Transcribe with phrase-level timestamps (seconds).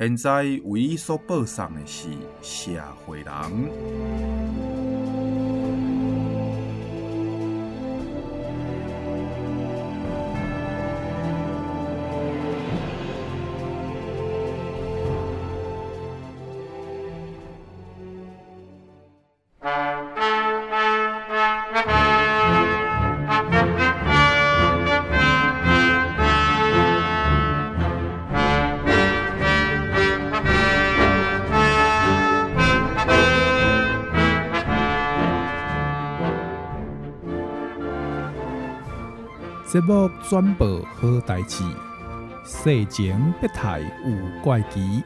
[0.00, 2.08] 现在为伊所播送的是
[2.40, 2.70] 社
[3.04, 4.69] 会人。
[39.70, 41.62] 节目转播好代志，
[42.44, 45.00] 世情别态有怪奇。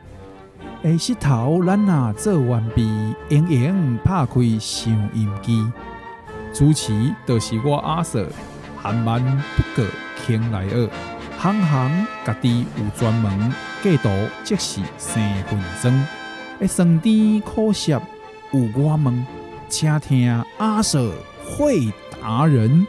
[0.83, 5.70] 下石头咱若做完毕，盈盈拍开收音机，
[6.55, 8.27] 主持就是我阿 Sir，
[8.81, 9.23] 含万
[9.55, 9.87] 不过
[10.25, 10.89] 倾来蚵，
[11.37, 14.09] 行行家己有专门，过度
[14.45, 16.07] 即是生分装，
[16.62, 18.01] 一酸甜苦涩
[18.53, 19.27] 有我问，
[19.69, 21.12] 请听阿 Sir
[21.45, 21.92] 会
[22.23, 22.87] 达人。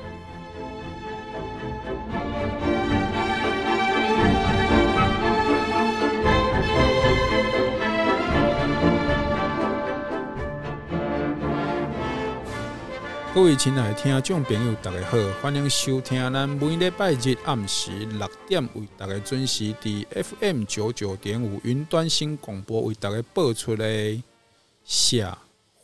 [13.35, 24.23] 各位亲爱的听众朋友，大家好，欢迎收听咱每礼拜日暗时六点为大家准时伫 FM 九九点五云端新广播为大家播出的
[24.85, 25.37] 社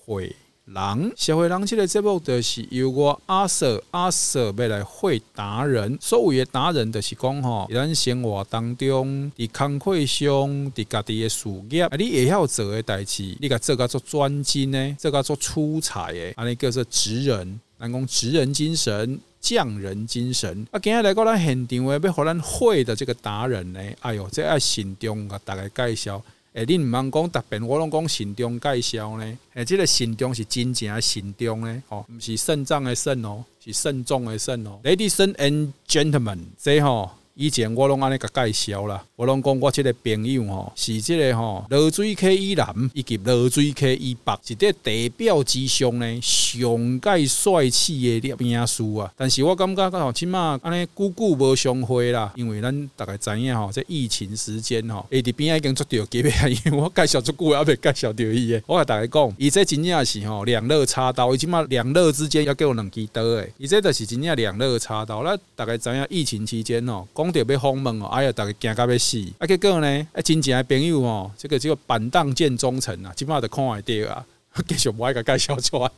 [0.05, 0.33] 会
[0.73, 10.27] 人，社会人这个节目就是由我阿 Sir 阿 Sir 要来会达人，所谓的达人就是讲吼，咱生活当中，伫工课上，
[10.71, 20.65] 伫家己的事业，啊，你会晓做的代志，你甲做甲做专精呢，做甲做出彩的，安尼叫做职人，咱讲职人精神、匠人精神。
[20.71, 26.21] 啊，今日来到咱现场的，要互咱会的这个达人呢，哎哟，这爱慎重甲大家介绍。
[26.53, 29.37] 诶，你毋通讲答辩，我拢讲慎重介绍呢。
[29.53, 34.79] 诶，这个慎重是真正慎重呢，哦，毋是肾脏的肾哦，是肾脏的肾哦。
[34.83, 37.11] Ladies and gentlemen，这吼。
[37.35, 49.11] 以前我拢安尼甲介绍啦，我拢讲我即个朋友吼，是即个吼罗水溪以南以及罗水溪以北，是块地表之上呢上盖帅气的摄影师啊。
[49.15, 58.61] 但是我感觉吼，起码安尼久久无相会啦，因为咱大概知影吼，这疫情时间吼，诶，伫边已经做着几啊，因为我介绍足久也未介绍着伊诶。
[58.67, 63.51] 我甲大家讲，伊这真正是吼两肋插刀，伊起码两肋之间要给我两支刀诶。
[63.57, 65.23] 伊这就是真正两肋插刀。
[65.23, 67.07] 咱大概知影疫情期间吼。
[67.21, 69.23] 讲着要访问哦，哎呀，逐个惊到要死！
[69.37, 74.25] 啊，结果呢，啊，真正的朋友哦，这个这个板荡见忠诚啊，基本上就看会着啊。
[74.67, 75.89] 继续无爱甲介绍出来，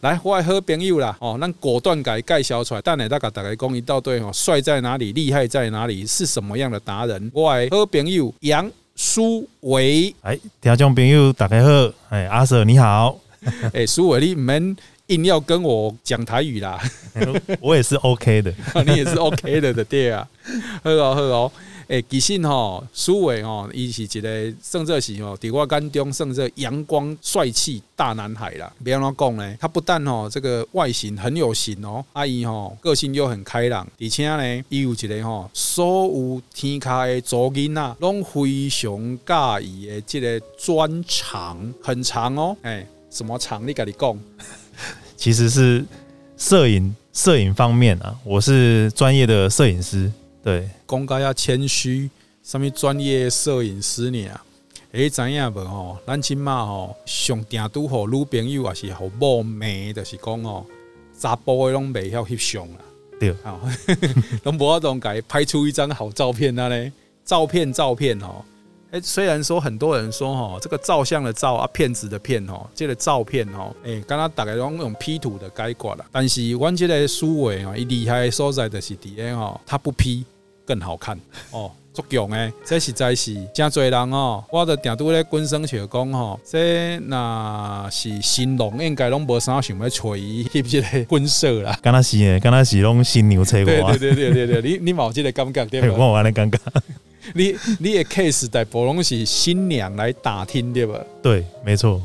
[0.02, 2.82] 来，我的好朋友啦，哦，咱果断给介绍出来。
[2.82, 7.30] 等下再甲大家讲伊到底哦，帅在哪里，厉害在哪里，是什么样的达人？
[7.32, 13.20] 我的好朋友杨苏伟，哎，听众朋友大家好，哎，阿 Sir 你好，
[13.72, 14.76] 哎，苏伟你们。
[15.10, 16.80] 硬要跟我讲台语啦，
[17.60, 18.54] 我也是 OK 的，
[18.86, 20.26] 你也是 OK 的的对啊，
[20.84, 21.52] 好哦好哦，
[21.88, 28.72] 诶，其实吼，苏伟吼，伊是一个算作是吼，伫我眼中算作阳光帅气大男孩啦。
[28.84, 29.56] 别安怎讲呢？
[29.58, 43.66] 他不但吼这个外形很有型哦，阿姨吼个性又很开朗，而且呢，伊有一个吼所有天下的族囡仔，拢非常介意的这个专长很长哦，诶，什么长？
[43.66, 44.16] 你跟你讲。
[45.20, 45.84] 其实是
[46.38, 50.10] 摄影摄影方面啊，我是专业的摄影师。
[50.42, 52.08] 对，公开要谦虚，
[52.42, 54.26] 什么专业摄影师呢？
[54.92, 55.98] 诶，知影无吼？
[56.06, 60.64] 咱起码吼，上定拄好女朋友也是好某骂，就是讲哦，
[61.18, 62.78] 查甫的拢袂晓翕相啦。
[63.20, 63.60] 对，吼，
[64.44, 66.90] 拢无法度改拍出一张好照片啊嘞，
[67.26, 68.42] 照片照片哦。
[68.92, 76.04] 诶，虽然说很多人说哈，这个照相的照啊，骗子的骗哦，这个照片哦，诶，刚刚大概用用 P 图的概括了。
[76.10, 80.24] 但是阮这个书纬啊，伊厉害的所在就是底下哦，他不 P
[80.66, 81.16] 更好看
[81.52, 95.94] 哦，足强诶，这实在是真侪人哦，我的定都咧滚生笑讲吼，这那是新郎应该拢无啥想要找伊翕这个婚摄啦，敢若是诶，敢若是拢新娘找我，对对对对对对，你你冇这个感觉对吧？
[95.96, 96.58] 我有安尼感觉。
[97.34, 100.98] 你你的 case 在博隆是新娘来打听对吧？
[101.22, 102.02] 对，没错。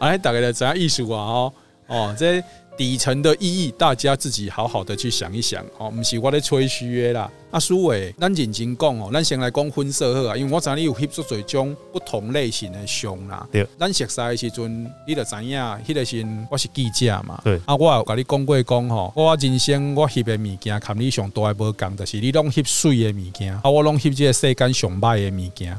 [0.00, 1.20] 哎，大概的怎样艺术啊？
[1.20, 1.52] 哦
[1.86, 2.42] 哦，这。
[2.78, 7.28] 底层的意义，大家自己好好的去想一想哦，不是我在吹嘘的啦。
[7.50, 13.44] 阿苏伟，咱认真讲哦，咱先来讲婚摄好啊，因为我知道你有翕出最种不同类型的相啦。
[13.50, 17.40] 对，咱熟悉的时阵，你就知影，迄个时我是记者嘛。
[17.42, 25.76] 对，啊，我有甲你讲过讲吼，我人生我翕的物件，跟你上多还无共，就是你拢翕水的物件，啊，我拢翕这个世间上歹的物件。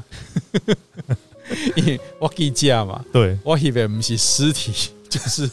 [1.76, 5.50] 因为我记者嘛，对，我翕的不是尸体，就是。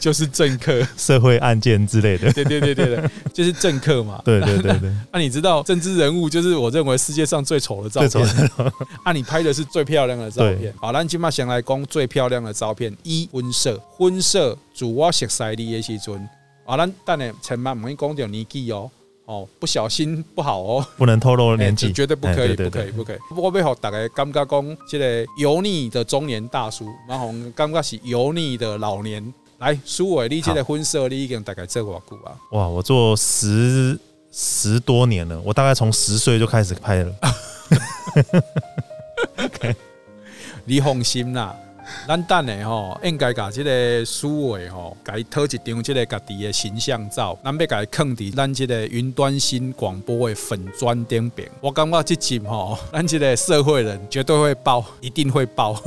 [0.00, 4.20] 就是政客、 社会案件之类的，对对对对对，就是政客嘛。
[4.24, 4.92] 对对对对。
[5.12, 8.50] 那 你知道政治人物就是我认为世界上最丑的照片。
[9.04, 10.72] 啊，你拍的是最漂亮的照片。
[10.80, 12.96] 好，咱今嘛先来讲最漂亮的照片。
[13.02, 16.28] 一婚摄，婚摄主我熟悉你的时阵，
[16.64, 18.90] 啊，咱等下千万不可以讲到年纪哦，
[19.24, 23.18] 哦，不小心不好哦，不能透露年纪，绝对不可以，不可以，不可以。
[23.36, 29.32] 我背后大概感觉讲，这个油腻的中年大叔，然后感觉是油腻的老年。
[29.62, 32.34] 来，苏伟，你这个婚摄你已经大概做多久啊？
[32.50, 33.96] 哇，我做十
[34.32, 37.14] 十多年了，我大概从十岁就开始拍了。
[40.64, 41.54] 你放心啦，
[42.08, 51.48] 咱等下吼，应该把这个苏伟吼，给他偷一张这个家己的形象照，咱要给他放在咱这个云端新广播的粉砖顶边。
[51.60, 55.80] 我感觉这集吼，咱这个社会人绝对会爆，一定会爆。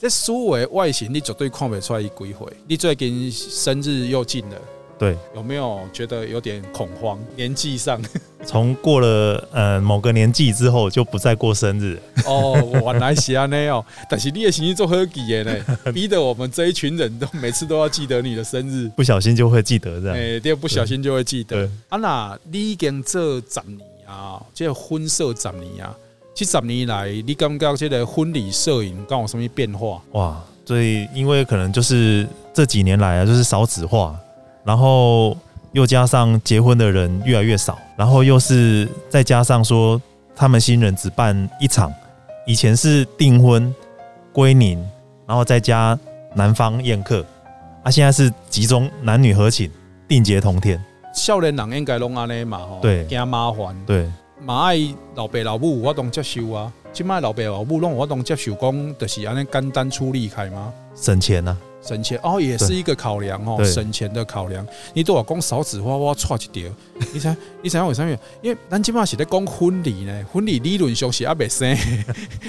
[0.00, 2.34] 这苏伟外形，你绝对看不出来一几岁。
[2.66, 4.56] 你最近生日又近了，
[4.98, 7.18] 对，有没有觉得有点恐慌？
[7.36, 8.00] 年纪上，
[8.46, 12.00] 从过了呃某个年纪之后，就不再过生日。
[12.24, 13.84] 哦，原来是这样哦。
[14.08, 15.92] 但是你的生日做何记的呢？
[15.92, 20.16] 逼得我们这一群人都每次都要记得你的生日， 不小心就会记得这样。
[20.16, 21.68] 哎，第二不小心就会记得。
[21.90, 25.94] 啊，那你已经这十年啊，这个婚摄十年啊。
[26.40, 30.00] 这十年来，你感觉这个婚礼摄影刚有什么变化？
[30.12, 34.18] 哇，所以因为可能就是这几年来啊，就是少子化，
[34.64, 35.36] 然后
[35.72, 40.00] 又加上结婚的人越来越少，然后又是再加上说
[40.34, 41.92] 他们新人只办一场，
[42.46, 43.74] 以前是订婚、
[44.32, 44.82] 归宁，
[45.26, 45.98] 然后再加
[46.34, 47.22] 男方宴客，
[47.82, 49.70] 啊，现在是集中男女合寝，
[50.08, 50.82] 定结同天。
[51.14, 54.10] 少年人应该拢安尼嘛，吼，对，惊麻烦，对。
[54.44, 54.78] 嘛爱
[55.14, 56.72] 老爸老母，有法当接受啊。
[56.92, 60.72] 即摆老爸老母拢我都接受，讲就是安尼简单处理开吗？
[60.96, 64.66] 省钱啊，省钱哦，也是一个考量哦，省钱的考量。
[64.92, 66.68] 你都我讲少子化，我错一条。
[67.12, 68.16] 你猜，你猜为啥物？
[68.42, 71.76] 因为咱即摆是在讲婚礼呢，婚礼理论上是阿未生，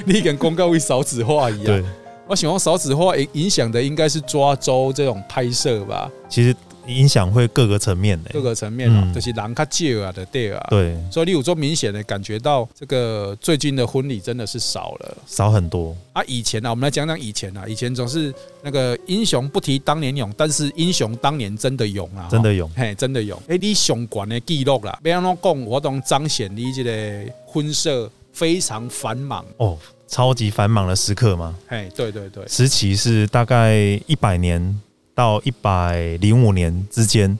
[0.05, 1.83] 你跟公告为少子化一样。
[2.27, 6.09] 我想讲少子化影影响的应该是抓周这种拍摄吧。
[6.27, 6.55] 其实。
[6.91, 16.23] 影响会各个层面的，各个层面啊，嗯、就是人较少啊的对啊，对，所以你有做明显的感觉到这个最近的婚礼真的是少了，少很多啊。
[16.25, 23.41] 以前啊，我们来讲讲以前啊，以前总是那个英雄不提当年勇，但是英雄当年真的勇啊，真的勇，嘿，真的勇。
[23.47, 29.77] 哎，你相关的记录啦，别让我讲，我都彰显你这个婚社非常繁忙哦，
[30.07, 31.55] 超级繁忙的时刻吗？
[31.67, 33.75] 哎，对对对，时期是大概
[34.07, 34.81] 一百年。
[35.13, 37.37] 到一百零五年之间，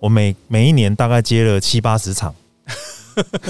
[0.00, 2.34] 我每每一年大概接了七八十场，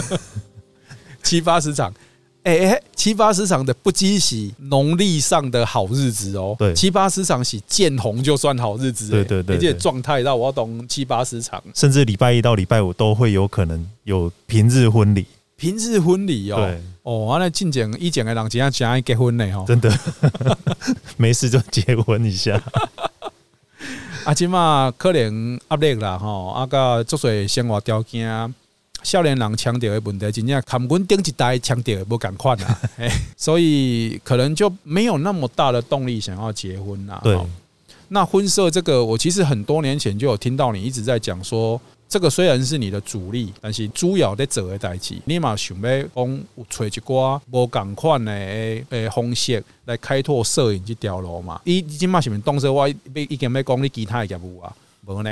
[1.22, 1.92] 七八十场，
[2.42, 19.98] 哎、欸，七八十场的不积喜农历上的好日子哦，对，七八十场是见红就算好日子，对对对，而且状态到我要懂七八十场，甚至礼拜一到礼拜五都会有可能有平日婚礼，平日婚礼哦，对，哦，完了进前以前的人真正爱结婚呢哦，真的，
[21.16, 22.60] 没事就结婚一下。
[24.24, 28.54] 啊，即嘛可能压力啦吼，啊，甲足侪生活条件，
[29.02, 32.78] 少年人强调的问题，真正看阮顶一代强调的无共款啦，
[33.36, 37.20] 所以可能就没有那么大的动力想要结婚啦。
[37.24, 37.36] 对，
[38.12, 41.80] 那婚摄这个，我其实很多年前就有听到你一直在讲说。
[42.06, 51.58] 这个虽然是你的主力，但是主要在做的代志，你嘛想要讲有找一寡无共款的诶方式来开拓摄影这条路嘛？
[51.64, 54.70] 你你即嘛是毋是当作我已经要讲你其他的业务啊？
[55.06, 55.30] 无呢？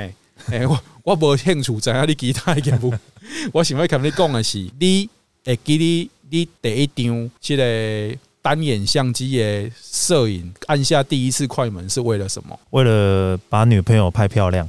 [0.49, 2.95] 诶，我我无兴趣知影你其他的业务。
[3.53, 5.07] 我想要跟你讲的是，你
[5.45, 12.59] 会记你你第一张这个单眼相机的摄影按下第一次快门是为了什么？
[12.71, 14.69] 为了把女朋友拍漂亮。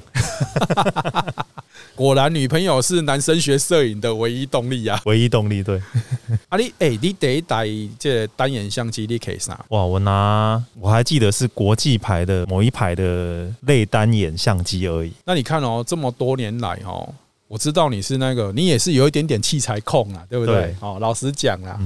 [1.96, 5.00] 果然，女朋友是男生学摄影的唯一动力啊！
[5.06, 5.80] 唯一动力，对。
[6.50, 7.68] 啊，你哎，你第一台
[8.00, 9.64] 这单眼相机你可以啥？
[9.70, 15.12] 哇，我拿我还记得是国际牌的某一排的类单眼相机而已。
[15.26, 17.14] 那你看哦，这么多年来哦，
[17.48, 20.76] 我知道你是那个，你也是有一点点器材控啊，对不对？
[20.80, 21.80] 哦，老实讲啊，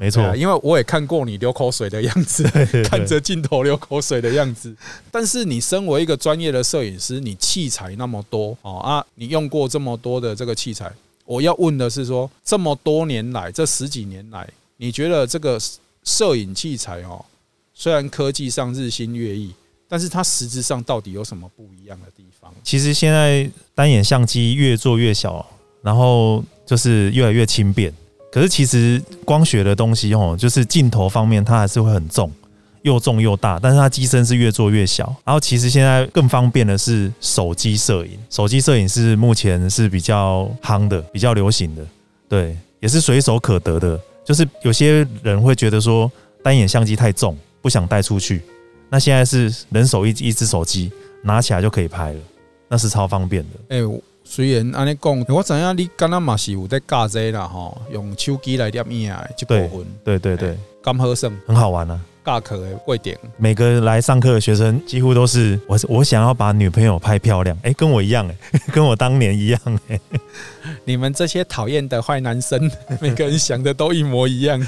[0.00, 2.42] 没错，因为我也看过你流口水的样子，
[2.84, 4.74] 看着镜头流口水的样子。
[5.10, 10.90] 但是你身为一个专业的摄影师，你器材那么多哦啊，你用过这么多的这个器材，
[11.26, 15.60] 我要问的是说，这么多年来，这十几年来，你觉得这个
[16.02, 17.22] 摄影器材哦，
[17.74, 19.52] 虽然科技上日新月异，
[19.86, 22.50] 但是它实质上到底有什么不一样的地方？
[22.64, 25.44] 其实现在单眼相机越做越小，
[25.82, 27.92] 然后就是越来越轻便。
[28.32, 32.30] 可是其实光学的东西哦，就是镜头方面它还是会很重，
[32.82, 35.04] 又重又大，但是它机身是越做越小。
[35.24, 41.84] 然后其实现在更方便的是手机摄影，手机摄影是目前是比较夯的、比较流行的，
[42.28, 43.98] 对，也是随手可得的。
[44.24, 46.10] 就是有些人会觉得说
[46.42, 48.42] 单眼相机太重，不想带出去，
[48.88, 50.92] 那现在是人手一一只手机，
[51.24, 52.20] 拿起来就可以拍了，
[52.68, 53.76] 那是超方便的。
[53.76, 54.00] 哎。
[54.32, 62.00] 虽然安尼讲，我知影你敢若嘛是有在教这啦吼，用手机来摄影的这部分，对对对对，刚好胜，很好玩啊。
[62.24, 69.98] 教课的贵点，每个来上课的学生几乎都是我，我想要把女朋友拍漂亮，哎，跟我一样哎， 跟我当年一样哎。
[70.84, 72.70] 你们这些讨厌的坏男生，
[73.02, 74.64] 每个人想的都一模一样。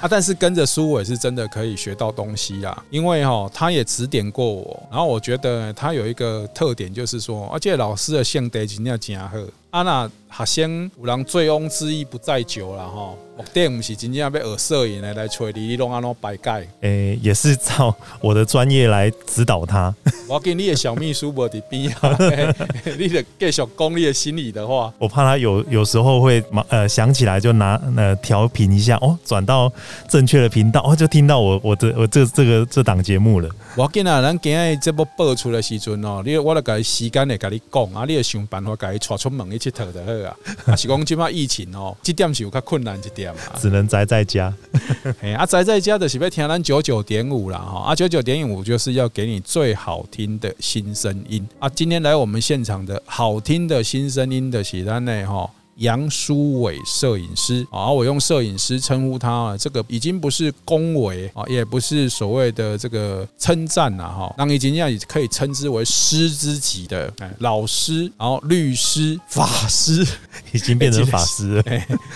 [0.00, 9.36] 啊，但是跟着苏伟是真的可以学到东西啦，因为哈，他也指点过我，然后我觉得他有一个特点，就是说，而且老师的性格真的真好。
[9.70, 13.12] 啊，那学生有人醉翁之意不在酒了哈。
[13.36, 16.68] 目的不是真正要学摄影的来找你，你拢安怎摆解？
[16.80, 19.94] 诶， 也是照我的专业来指导他。
[20.26, 22.18] 我跟你的小秘书无在边啊，
[22.98, 24.92] 你得继续讲你的心里的话。
[24.98, 29.72] 我怕他有有时候会呃想起来就拿呃调频一下哦，转到
[30.08, 33.48] 正确的频道哦，就听到我我这我这这个这档节目了。
[33.76, 40.36] 我跟啊，咱今日这部播出的时阵哦，你我来给时间来跟你讲啊，你要想办法给你带出门去佚佗就好啊。
[40.72, 43.34] 啊，是讲即马疫情哦，这点是有较困难一点。
[43.58, 44.52] 只能宅在家，
[45.20, 51.68] 哎，啊，宅在家的是要听咱九九点五啦哈，啊，九九点五就是要给你最好听的新声音啊。
[51.68, 55.50] 今天来我们现场的好听的新声音的是咱的哈。
[55.78, 64.34] 杨书伟摄影师啊，我用摄影师称呼他啊，这个已经不是恭维啊，也不是所谓的这个称赞了哈。
[64.36, 70.06] 那已经要也可以称之为师之级的老师，然后律师、法师，
[70.52, 71.64] 已经变成法师了。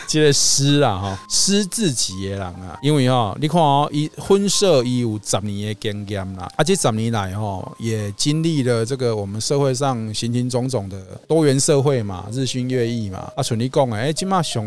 [0.08, 13.42] 这个师啦哈，师自己的人啊，因为哈，你看哦，伊婚摄伊有十年的经验啦，啊，这十年来哈，也经历了这个我们社会上形形种种的多元社会嘛，日新月异嘛，啊。
[13.52, 14.64] 你讲诶，哎，今嘛上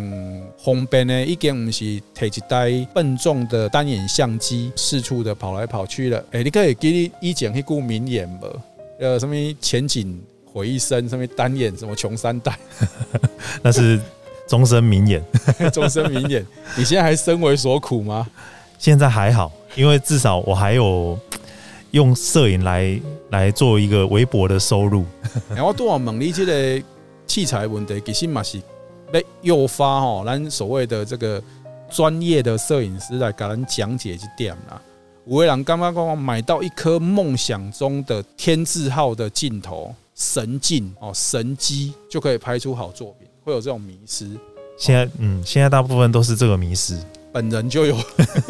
[0.64, 1.80] 方便呢，已经不是
[2.14, 6.24] 提一台笨重的单眼相机四处的跑来跑去了。
[6.30, 8.46] 哎，你可以给你以前那句名言不？
[9.00, 10.22] 呃，什么前景
[10.56, 12.58] 毁一生，上面单眼，什么穷三代，
[13.62, 14.00] 那是
[14.48, 15.22] 终身名言。
[15.70, 16.46] 终身名言，
[16.78, 18.26] 你现在还身为所苦吗？
[18.80, 21.20] 现在还好，因为至少我还有
[21.92, 22.98] 用摄影来
[23.32, 25.04] 来做一个微薄的收入。
[25.50, 26.82] 然后多少猛力这个
[27.28, 28.62] 器材问题，其实嘛是。
[29.12, 31.42] 被诱发吼，咱所谓的这个
[31.90, 34.82] 专业的摄影师来给咱讲解一点啦。
[35.26, 44.30] 五位郎刚刚刚刚买到一颗梦想中的天字号的镜头神镜哦，神机就可以拍出好作品，会有这种迷失。
[44.78, 46.98] 现在嗯，现在大部分都是这个迷失。
[47.34, 47.98] 本人就有，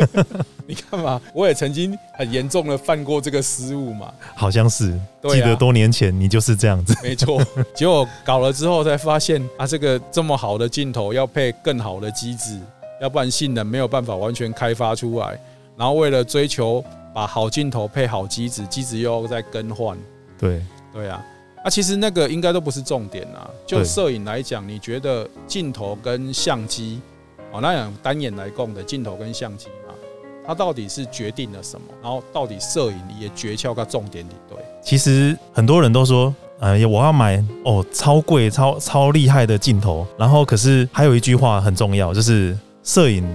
[0.68, 4.92] 你看嘛，我也曾经很严重的犯过这个失误嘛，好像是，
[5.28, 7.44] 记得多年前你就是这样子，没错。
[7.74, 12.60] 结果搞了之后才发现啊，这个这么好的镜头要配更好的机子，
[13.02, 15.36] 要不然性能没有办法完全开发出来。
[15.76, 19.98] 然后为了追求把好镜头配好机子，机子又要再更换。
[20.38, 21.26] 对，对啊，
[21.66, 23.50] 啊，其实那个应该都不是重点啊。
[23.66, 27.02] 就摄影来讲，你觉得镜头跟相机？
[27.52, 29.96] 哦，那样单眼来供的镜头跟相机嘛，
[30.46, 31.88] 它到底是决定了什么？
[32.04, 34.58] 然后到底摄影里的诀窍跟重点的对？
[34.84, 40.06] 其实很多人都说，呃，我要买哦超贵、超超厉害的镜头。
[40.20, 43.28] 然后可是还有一句话很重要，就是摄影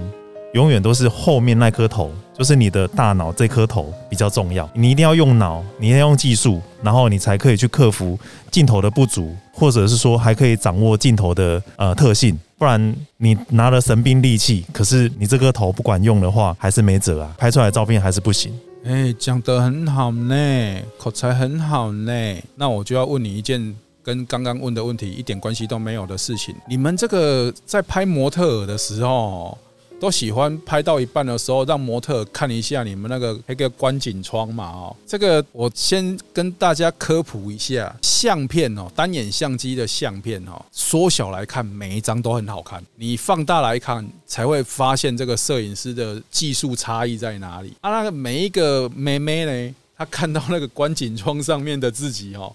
[0.53, 2.09] 永远都是后面那颗头，
[2.41, 4.67] 就是你的大脑这颗头比较重要。
[4.73, 8.19] 你一定要用脑，你要用技术，然后你才可以去克服
[8.49, 12.35] 镜头的不足，或者是说还可以掌握镜头的呃特性。
[12.57, 18.51] 不然你拿了神兵利器，可是你这颗头不管用的话，还是没辙啊，拍出来的照片还是不行。
[18.85, 22.11] 哎，讲得很好呢，口才很好呢。
[22.55, 29.55] 那我就要问你一件跟刚刚问的问题一点关系都没有的事情：你们这个在拍模特的时候，
[30.01, 34.95] 都喜欢拍到一半的时候，让模特看一下你们那个那个观景窗嘛哦。
[35.05, 47.91] 这个我先跟大家科普一下，相片哦，单眼相机的相片哦，缩小来看每一张都很好看，你放大来看才会发现这个摄影师的技术差异在哪里啊。
[47.91, 52.51] 那个每一个妹妹呢，她看到那个观景窗上面的自己哦。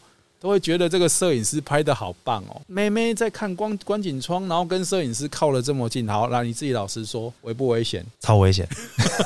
[0.46, 2.62] 都会觉得这个摄影师拍的好棒哦！
[2.68, 8.06] 妹妹在看光观景窗，然后跟摄影师靠了这么近，好，那你自己老实说，危不危险？
[8.20, 8.64] 超危险！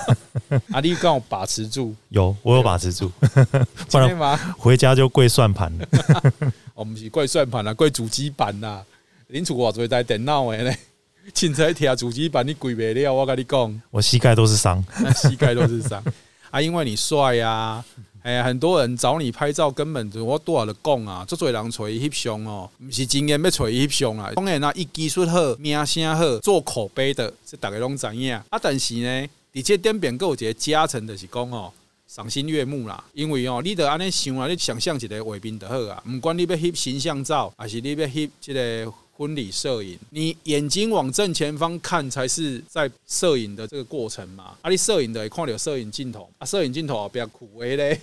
[0.72, 3.12] 阿力刚好把持住，有我有把持住，
[3.90, 5.86] 不然回家就跪算盘了。
[6.72, 8.82] 我们是跪算盘了，跪主机板呐。
[9.26, 10.74] 林楚华最在电脑的呢，
[11.34, 13.12] 凊彩贴主机板，你跪不了。
[13.12, 14.82] 我跟你讲，我膝盖都是伤，
[15.14, 16.02] 膝盖都是伤
[16.50, 17.84] 啊，因为你帅呀、啊。
[18.22, 24.30] 哎呀，很多人找你拍照，根本就我多少的讲啊，做做人找伊翕相哦，不是经验要找伊翕相啊。
[24.36, 28.44] 当然啦，伊技术好，名声好，做口碑的，这大家拢知影啊。
[28.60, 31.72] 但是呢，而且点点有一个加成的是讲哦，
[32.06, 33.02] 赏心悦目啦。
[33.14, 36.02] 因为哦，你得安尼想啊，你想象一个画面就好啊。
[36.06, 38.92] 毋管你要翕形象照，还是你要翕这个。
[39.20, 44.56] 婚礼摄影，你眼睛往正前方看，才是在摄影的这个过程嘛。
[44.62, 48.00] 啊，你摄影的看到摄影镜头，啊，摄影镜头比较苦诶嘞。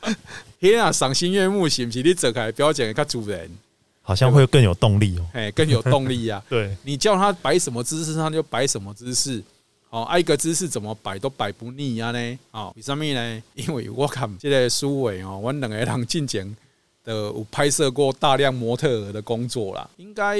[0.58, 2.02] 天啊，赏心悦目，是不是？
[2.02, 3.50] 你走开，表演较主人，
[4.00, 5.26] 好像会更有动力哦。
[5.34, 6.42] 哎，更有动力呀。
[6.48, 9.42] 对，你叫他摆什么姿势，他就摆什么姿势。
[9.90, 12.38] 哦，挨个姿势怎么摆都摆不腻啊呢。
[12.52, 13.42] 哦，为什么呢？
[13.52, 16.56] 因为我看这个苏伟哦，我两个人进前。
[17.04, 20.38] 的我拍摄过大量模特儿的工作啦，应该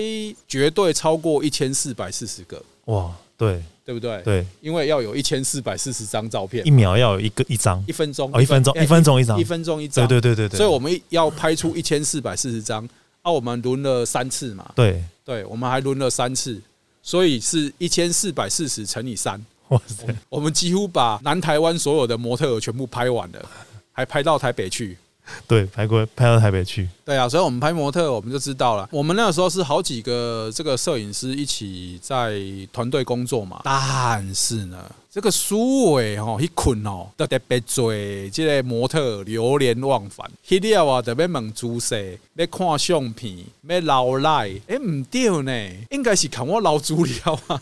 [0.49, 2.61] 绝对超过一千四百四十个。
[2.87, 4.21] 哇，对，对不对？
[4.23, 10.56] 对，因为要有一千四百四十张照片，一秒要有一个一张，一分钟哦，一分钟，一分钟一张，一分钟一张，对对对对对。
[10.56, 12.88] 所以我们要拍出一千四百四十张，
[13.23, 14.73] 啊，我们轮了三次嘛。
[14.75, 16.61] 对，对，我们还轮了三次，
[17.02, 19.38] 所以是一千四百四十乘以三。
[19.68, 23.49] 哇塞，我们几乎把南台湾所有的模特儿全部拍完了，
[23.92, 24.97] 还拍到台北去。
[25.49, 26.88] 对，拍过拍到台北去。
[27.04, 28.88] 对啊，所以我们拍模特，我们就知道了。
[28.93, 32.38] 我们那个时候是好几个这个摄影师一起在
[32.72, 33.61] 团队工作嘛。
[33.64, 34.79] 但是呢，
[35.11, 37.92] 这个苏伟吼一困哦，特别多，
[38.31, 40.31] 这个模特流连忘返。
[40.42, 44.51] 去了啊，特别问姿势，要看相片，要老赖。
[44.68, 47.61] 哎，唔对呢，应该是看我老资料啊。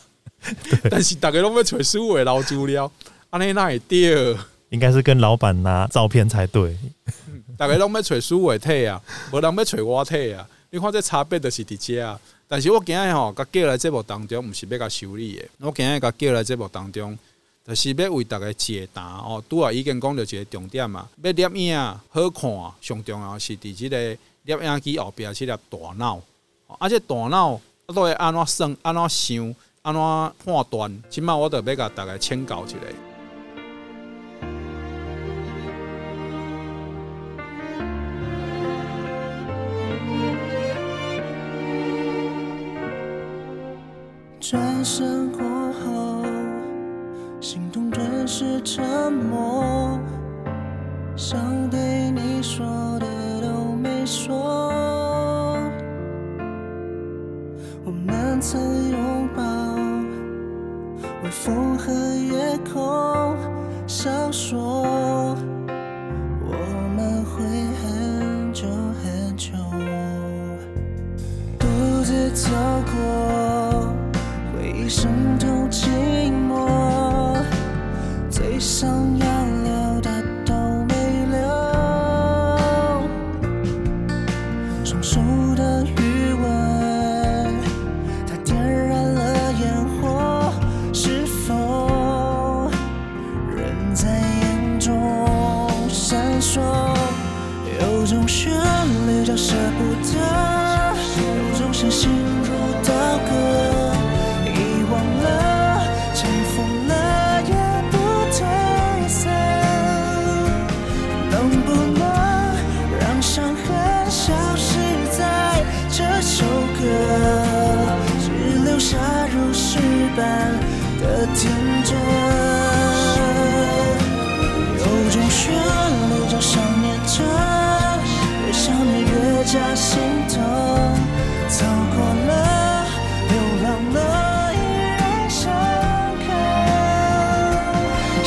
[0.90, 2.90] 但是大家拢要找苏伟老资料，
[3.30, 4.36] 安尼那也对？
[4.70, 6.76] 应该是跟老板拿照片才对。
[7.56, 9.00] 大家拢要找苏伟体啊，
[9.32, 10.48] 无人要找我体啊。
[10.70, 12.18] 你看这差别就是伫遮啊。
[12.48, 15.44] 但是我今日吼，甲叫来节目当中，毋是要甲修理的。
[15.60, 17.18] 我今日甲叫来节目当中，
[17.66, 19.42] 就是要为大家解答哦。
[19.48, 21.78] 拄啊已经讲到一个重点嘛，要摄影
[22.10, 23.96] 好看啊，上重要是伫即个
[24.46, 26.20] 摄影机后边这粒大脑。
[26.78, 30.00] 而且大脑都会安怎算、安怎想、安怎
[30.44, 31.02] 判断。
[31.10, 32.76] 即摆我得要甲大家请教一下。
[44.82, 45.40] 转身过
[45.74, 46.24] 后，
[47.40, 49.96] 心痛顿时沉默，
[51.14, 51.38] 想
[51.70, 52.66] 对你说
[52.98, 53.06] 的
[53.40, 54.34] 都没说。
[57.84, 59.42] 我们曾拥抱，
[61.22, 63.36] 微风和夜空，
[63.86, 64.81] 想说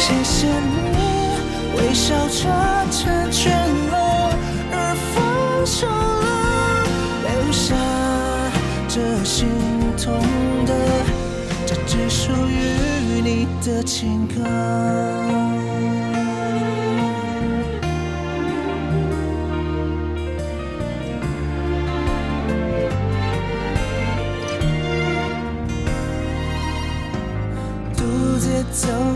[0.08, 1.00] 谢谢你
[1.76, 2.44] 微笑着
[2.92, 3.52] 成全
[3.90, 4.30] 了，
[4.72, 6.86] 而放手了，
[7.24, 7.74] 留下
[8.88, 9.48] 这心
[9.98, 10.22] 痛
[10.68, 10.72] 的，
[11.66, 14.36] 这只属于你的情歌。
[27.98, 29.15] 独自走。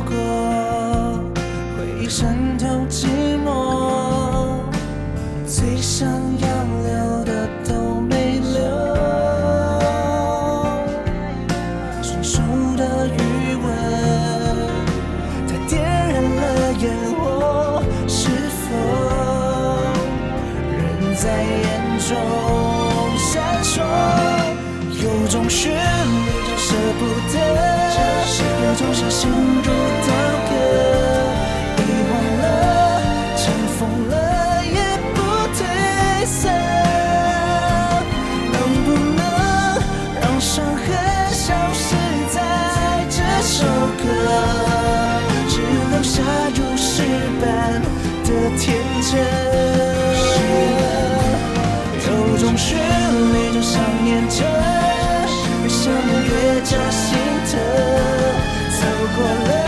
[59.20, 59.59] 走过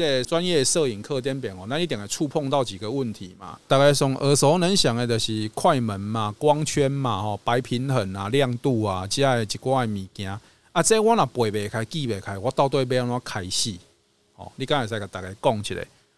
[0.00, 3.58] 个专业摄影课点边哦，那一定会触碰到几个问题嘛。
[3.68, 10.30] 大概从耳熟能详的，就是快门嘛、光圈嘛、吼白平衡啊、亮度啊，这样一挂物件。
[10.72, 13.74] 啊，这我若背袂开、记袂开，我到底要安怎开始？
[14.36, 15.74] 哦，你刚才在跟大家讲一下，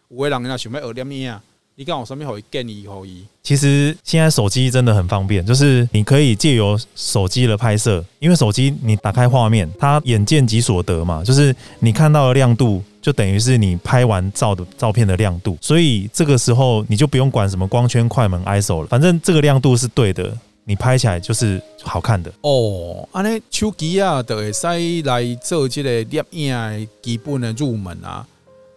[0.09, 1.43] 有个人若想要学点咩啊？
[1.75, 3.25] 你讲有什么可以建议可以？
[3.41, 20.31] 其实现在手机真的很方便，就是你可以借由手机的拍摄，因为手机你打开画面，它眼见即所得嘛，就是你看到的亮度，就等于是你拍完照的照片的亮度，所以这个时候你就不用管什么光圈、快门、ISO 了，反正这个亮度是对的，
[20.65, 22.31] 你拍起来就是好看的。
[22.41, 24.67] 哦，安尼手机啊，就会使
[25.05, 28.23] 来做这个摄影的基本的入门啊。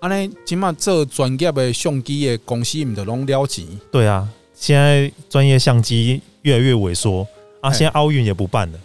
[0.07, 3.67] 安尼，起码做专业的相机的公司，唔得拢了钱。
[3.91, 7.27] 对啊，现在专业相机越来越萎缩
[7.61, 8.79] 啊，现在奥运也不办了，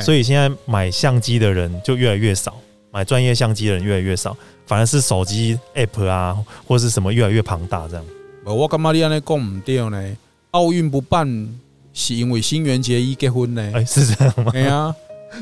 [0.00, 2.56] 所以现在买相机的人就越来越少，
[2.90, 4.34] 买专业相机的人越来越少，
[4.66, 8.04] 反而是手机 App 啊，或是什么越来越庞大这样。
[8.46, 10.16] 我感觉你安尼讲唔对呢？
[10.52, 11.48] 奥运不办
[11.92, 13.62] 是因为新垣结衣结婚呢？
[13.74, 14.52] 哎、欸，是这样吗？
[14.52, 14.94] 对啊。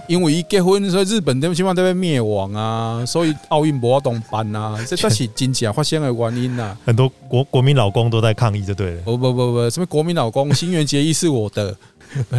[0.07, 6.77] 因为一结婚，所以日本起码都要灭亡啊，所以奥运不活动办啊， 这都是真正发生的原因呐。
[6.85, 9.03] 很多国国民老公都在抗议，就对了。
[9.03, 10.53] 不不不不，什么国民老公？
[10.55, 11.77] 新垣结衣是我的，
[12.29, 12.37] 不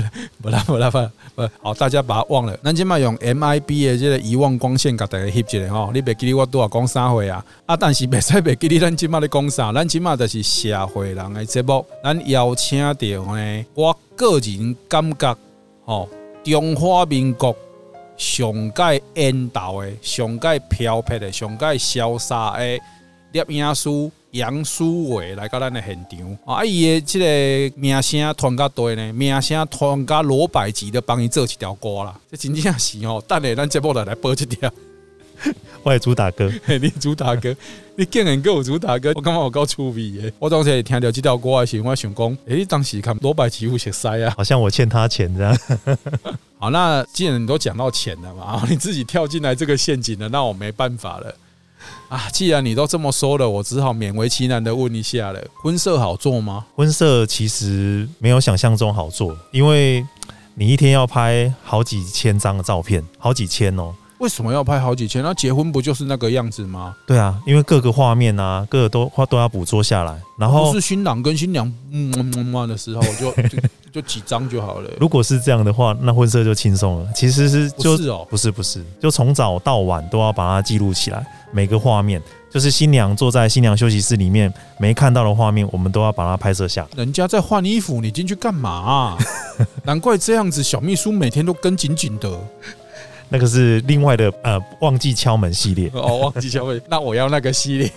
[0.49, 2.57] 啦不啦不啦不，好，大家把它忘了。
[2.63, 5.91] 咱今嘛用 MIB 的这个遗忘光线，给大家翕一下吼。
[5.93, 7.43] 你别记得我多少讲啥话啊？
[7.65, 12.93] 啊，但是别使别记得咱今嘛的讲啥，咱今嘛就是社会人的节目，咱邀请到
[13.35, 15.37] 呢，我个人感觉
[15.85, 16.07] 吼。
[16.43, 17.55] 中华民国
[18.17, 22.79] 上界烟斗的、上界飘撇的、上界潇洒的
[23.33, 23.89] 摄影师
[24.31, 26.63] 杨书伟来到咱的现场啊！
[26.63, 32.19] 伊的即个名声传较多呢，名声传甲罗百吉的帮伊做一条歌啦。
[32.29, 34.71] 这真正是哦，等下咱节目来来播一条。
[35.83, 36.51] 我是主打歌，
[36.81, 37.55] 你主打歌，
[37.95, 40.33] 你竟然给我主打歌，我感觉我够趣味耶！
[40.39, 45.57] 我当时听到这条歌的时候，我想讲，诶，你当时看罗百吉有些塞啊，好像我欠他钱这样。
[46.59, 51.33] 好，那既然你都讲到钱了嘛，你自己跳进来这个陷阱了，那我没办法了
[52.09, 52.29] 啊！
[52.31, 56.65] 既然你都这么说了，我只好勉为其难的问一下了：婚摄好做吗？
[56.75, 60.05] 婚摄其实没有想象中好做，因为。
[60.53, 63.95] 你一天要拍好几千张的照片，好几千哦。
[64.21, 65.23] 为什么要拍好几千？
[65.23, 66.95] 那结婚不就是那个样子吗？
[67.07, 70.15] 对啊，因为各个画面啊，各个都画都要捕捉下来。
[70.37, 73.59] 然后不是新郎跟新娘嗯嗯嗯嗯的时候就，就就
[73.93, 74.91] 就几张就好了。
[74.99, 77.09] 如果是这样的话，那婚摄就轻松了。
[77.15, 82.21] 其实是就不是哦，不是不是，就从早到晚都要把它记录起来，每个画面。
[82.51, 86.85] 就是新娘坐在新娘休息室里面没看到的画面，我们都要把它拍摄下。
[86.97, 89.17] 人家在换衣服，你进去干嘛啊？
[89.85, 92.29] 难怪这样子，小秘书每天都跟紧紧的。
[93.31, 97.91] 那个是另外的呃，忘记敲门系列 哦，忘记敲门，那我要那个系列，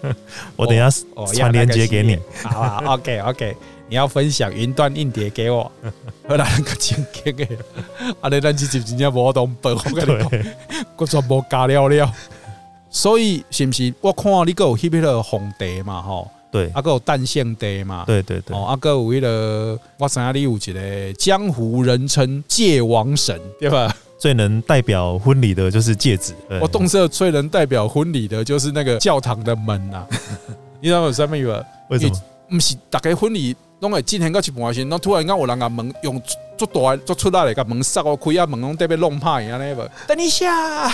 [0.56, 0.90] 我等一下
[1.32, 2.18] 传链接给你。
[2.42, 3.56] 好啊， OK OK，
[3.88, 5.72] 你要分享云端硬碟给我，
[6.28, 7.44] 后来那个钱给给，
[8.20, 10.30] 啊，你咱直接直接无动本，我跟你讲，
[10.96, 12.12] 我全部加了了。
[12.90, 16.30] 所以是不是我看你个有翕迄个红茶嘛吼？
[16.54, 18.04] 对，啊个有蛋线地嘛？
[18.06, 18.56] 对对对。
[18.56, 23.92] 哦，啊个有迄个我知影你有一个江湖人称戒王神，对吧？
[24.16, 26.32] 最能代表婚礼的就是戒指。
[26.60, 30.06] 我动色最能代表婚礼的就是那个教堂的门呐。
[30.80, 31.66] 你知道有什么意思？
[31.88, 32.14] 为什么？
[32.48, 36.22] 不是大家婚礼拢会进行到一半时，然后突然间有人把门用
[36.56, 39.90] 做大做出来，把门塞我开啊，门拢得被弄坏啊那个。
[40.06, 40.88] 等一下，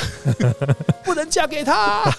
[1.05, 2.11] 不能嫁给他。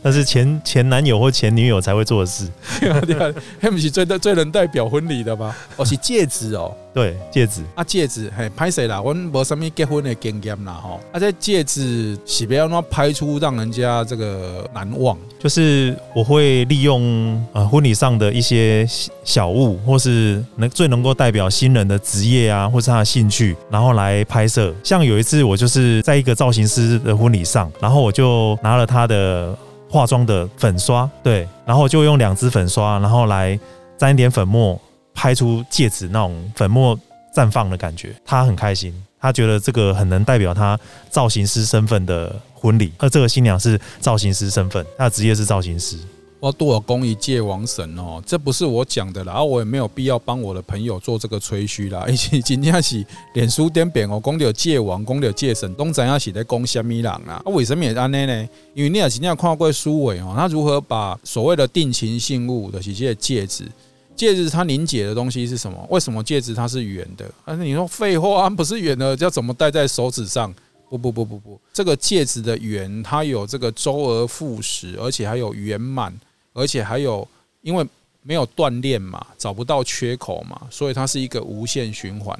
[0.00, 2.48] 那是前前男友或前女友才会做的事，
[2.80, 5.54] 对啊，对啊，他们是最最能代表婚礼的吗？
[5.76, 9.00] 哦，是戒指哦， 对，戒指啊，戒指，嘿，拍谁啦？
[9.00, 15.16] 我没什么结婚的经验啦，哈，啊，这戒指是不要让拍出让人家这个难忘。
[15.38, 18.86] 就是我会利用呃婚礼上的一些
[19.24, 24.72] 小物，或是能最能够代表新人的职业啊，或是他的兴趣，然后来拍摄。
[24.84, 29.56] 像有一次我就是在一个造型师的婚礼上，然后我就拿了他的。
[29.92, 33.58] 化妆的粉刷，对，然后就用两支粉刷，然后来
[33.98, 34.80] 沾一点粉末，
[35.12, 36.98] 拍出戒指那种粉末
[37.34, 38.16] 绽放的感觉。
[38.24, 42.90] 他很开心，他觉得这个很能代表他造型师身份的婚礼。
[42.96, 45.98] 而这个新娘是造型师身份，他的职业是造型师。
[46.42, 52.00] 我多少公益界王神哦，这不是我讲的啦，我也没有必要帮我的朋友做这个吹嘘啦。
[52.04, 57.40] 而且今天是脸书点扁哦，公牛界王，公牛界神，东怎样写在公虾米郎啊？
[57.44, 58.48] 啊，为什么也安呢呢？
[58.74, 63.70] 因为你也今天看过书伟哦，他如何把所谓的定情信物的这些戒指，
[64.16, 65.86] 戒指它凝结的东西是什么？
[65.90, 67.24] 为什么戒指它是圆的？
[67.44, 70.52] 但是你说废话，不是圆的，要怎么戴在手指上？
[70.90, 76.12] 不不不不不，这个戒指的圆，它有这个周而复始，而且还有圆满。
[76.52, 77.26] 而且还有，
[77.60, 77.86] 因为
[78.22, 82.38] 没有锻炼嘛，找不到缺口嘛，所以它是一个无限循环，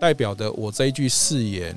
[0.00, 1.76] 代表的我这一句誓言，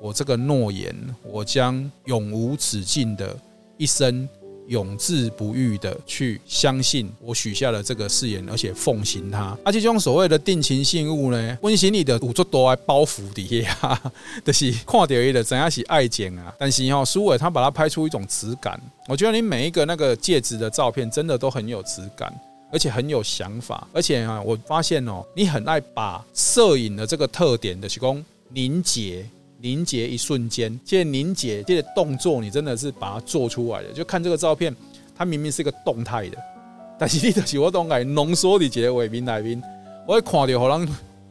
[0.00, 3.36] 我这个诺言，我将永无止境的
[3.76, 4.28] 一生。
[4.68, 9.56] 永志不渝的去相信我许下了这个誓言，而且奉行它。
[9.64, 14.00] 而且这种所谓的定情信物呢，温馨里的五座多来包袱底下，
[14.44, 16.54] 就是看到伊的怎样是爱情啊。
[16.58, 22.32] 但是哈，苏伟他把它拍出一种质感，我觉得你每一个那个戒指的照片，真的都很有质感，
[22.72, 23.86] 而且很有想法。
[23.92, 29.26] 而且啊，我发现哦，你很爱把摄影的这个特点的提供凝结。
[29.62, 33.92] 凝结一瞬间，这凝结这个动作，你真的是把它做出来的。
[33.92, 34.74] 就看这个照片，
[35.16, 36.36] 它明明是一个动态的，
[36.98, 39.62] 但是你就是我都爱浓缩的一个画面来面，
[40.04, 40.88] 我一看到，好像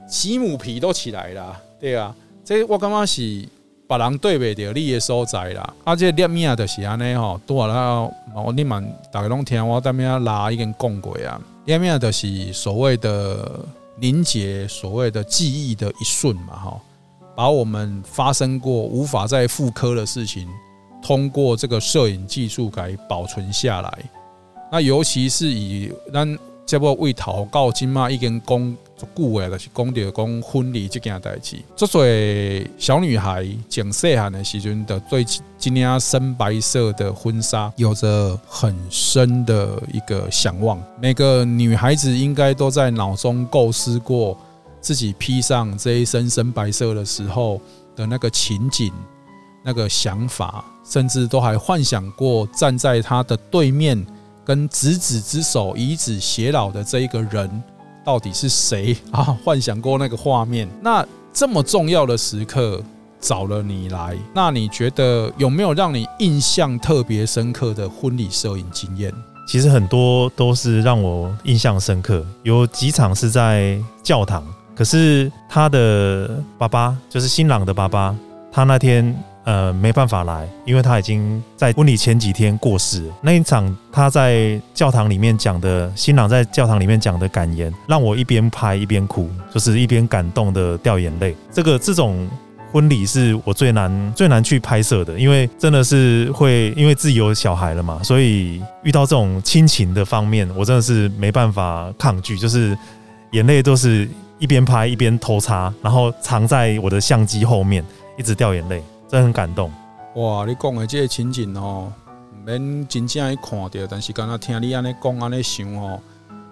[0.08, 2.16] 起母皮都起来了，对啊，
[2.46, 3.22] 这我感觉是
[3.86, 5.74] 别人对不着你的所在啦。
[5.84, 11.42] 啊，这列面就是安尼吼，多了，我你们大家拢听我当面拉已经讲过啊。
[11.66, 13.60] 列面就是所谓的
[14.00, 16.82] 凝结，所谓的记忆的一瞬嘛，哈。
[17.42, 20.48] 把我们发生过无法再复刻的事情，
[21.02, 23.92] 通过这个摄影技术给保存下来。
[24.72, 31.58] 那尤其是以咱这部为讨告金嘛，已经讲足久诶，就是讲到讲婚礼这件代志。
[31.76, 35.26] 这对小女孩讲细汉的时阵的对
[35.58, 40.80] 今天深白色的婚纱有着很深的一个向往。
[41.02, 44.38] 每个女孩子应该都在脑中构思过。
[44.82, 47.62] 自己披上这一身深白色的时候
[47.96, 48.92] 的那个情景、
[49.64, 54.04] 那个想法，甚至都还幻想过站在他的对面，
[54.44, 57.64] 跟执子之手、与子偕老的这一个人
[58.04, 59.38] 到底是谁 啊？
[59.44, 60.68] 幻想过那个画面。
[60.82, 62.82] 那这么重要的时刻
[63.20, 69.14] 找了你来，那你觉得有没有让你印象特别深刻的婚礼摄影经验？
[69.48, 74.44] 其实很多都是让我印象深刻，有几场是在教堂。
[74.82, 78.18] 可是他的爸爸，就是新郎的爸爸，
[78.52, 83.14] 他那天呃没办法来，因为他已经在婚礼前几天过世了。
[83.22, 91.36] 那一场他在教堂里面讲的，新郎在教堂里面讲的感言，让我一边拍一边哭，就是一边感动的掉眼泪。
[91.52, 92.28] 这个这种。
[92.72, 102.76] 婚礼是我最难最难去拍摄的，因为真的是会因为自己有小孩了嘛，所以遇到这种亲情的方面，我真的是没办法抗拒，就是
[103.32, 104.08] 眼泪都是
[104.42, 107.86] 一边拍一边偷擦，然后藏在我的相机后面，
[108.18, 109.72] 一直掉眼泪，真的很感动。
[110.16, 111.94] 哇，你讲的这个情景哦，
[112.44, 116.02] 免真正去看到，但是刚刚听你安尼讲安尼想哦。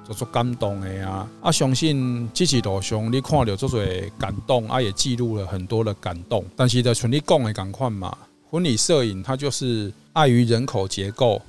[0.05, 3.83] 做做感动的呀，啊，相信这次路上你看到做做
[4.19, 6.45] 感动，啊，也记录了很多的感动。
[6.55, 8.15] 但是在像你讲的赶快嘛，
[8.51, 11.41] 婚礼摄影它就是碍于人口结构，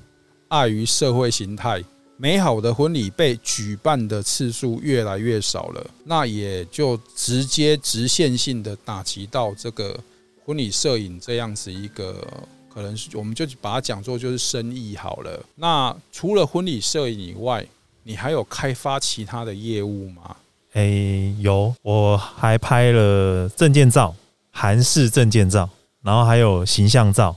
[0.48, 1.82] 碍于社会形态，
[2.22, 9.98] 美好的婚礼被举办的次数越来越少了，那也就直接直线性的打击到这个
[10.44, 12.22] 婚礼摄影这样子一个，
[12.68, 15.42] 可能是我们就把它讲作就是生意好了。
[15.54, 17.66] 那除了婚礼摄影以外，
[18.02, 20.36] 你还有开发其他的业务吗？
[20.74, 24.14] 哎、欸，有，我还拍了证件照，
[24.50, 25.70] 韩式证件照，
[26.02, 27.34] 然后还有形象照，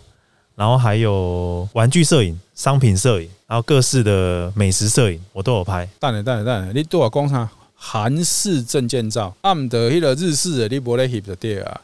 [0.56, 5.88] 然后还有玩具摄影、商品摄影，然后各式的美食摄影，我都有拍。
[6.00, 7.50] 等下等下等下，你对我讲啥？
[7.76, 11.82] 韩式证件照，按的迄个日式的你不来翕的对啊？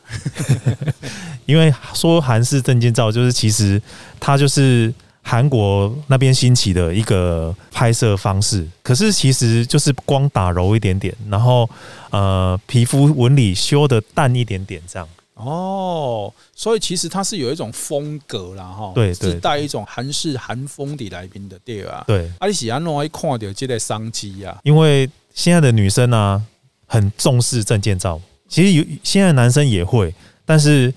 [1.45, 3.81] 因为说韩式证件照，就是其实
[4.19, 4.93] 它就是。
[5.21, 11.69] 韩国那边兴起的一个拍摄方式，可是其实就是光打柔一点点，然后
[12.09, 15.07] 呃皮肤纹理修的淡一点点这样。
[15.39, 22.03] 哦，所以其实它是有一种风格啦，哈，是带一种韩式韩风的来宾的对啊。
[22.05, 26.41] 对，阿里喜欢弄一看到这个商机啊，因为现在的女生啊
[26.85, 30.13] 很重视证件照，其实有现在男生也会，
[30.45, 30.93] 但是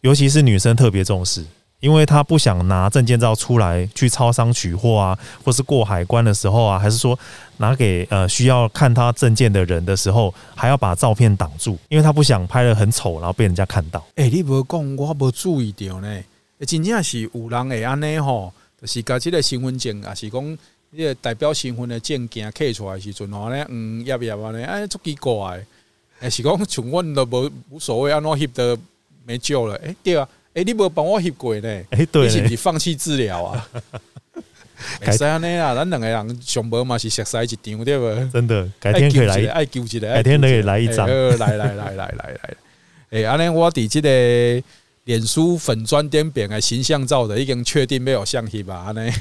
[0.00, 1.44] 尤其是女生特别重视。
[1.84, 7.18] 因为他不想拿证件照出来去超商取货啊，或是过海关的时候啊，还是说
[7.58, 14.00] 拿给呃需要看他证件的人的时候，还要把照片挡住，因为他不想拍得很丑，然后被人家看到。
[14.14, 16.18] 哎、欸，你不讲，我没注意到呢。
[16.66, 20.58] 真正是有人会安尼吼，就是把这个身份证啊，是讲
[20.96, 24.64] 这个代表身份的证件刻出来的时阵吼呢，嗯，要不要呢？
[24.64, 25.62] 哎，足奇怪。
[26.20, 28.78] 哎，是讲像阮都无无所谓，安怎翕的
[29.26, 29.78] 没救了。
[29.84, 30.26] 哎、对啊。
[30.54, 31.68] 哎、欸，你无帮我翕过呢？
[31.68, 33.68] 哎、欸，对，你是不是放弃治疗啊？
[35.00, 38.32] 改使安尼啊，咱两个人上无嘛是熟悉一张对不？
[38.32, 41.36] 真的， 改天可以来，爱揪一个，改天可以来一张、欸。
[41.36, 42.56] 来来来来来来，
[43.10, 44.62] 哎，安尼我伫即个
[45.04, 48.84] 脸书粉砖点变个形象照的，已经确定没有相片吧？
[48.86, 49.12] 安尼，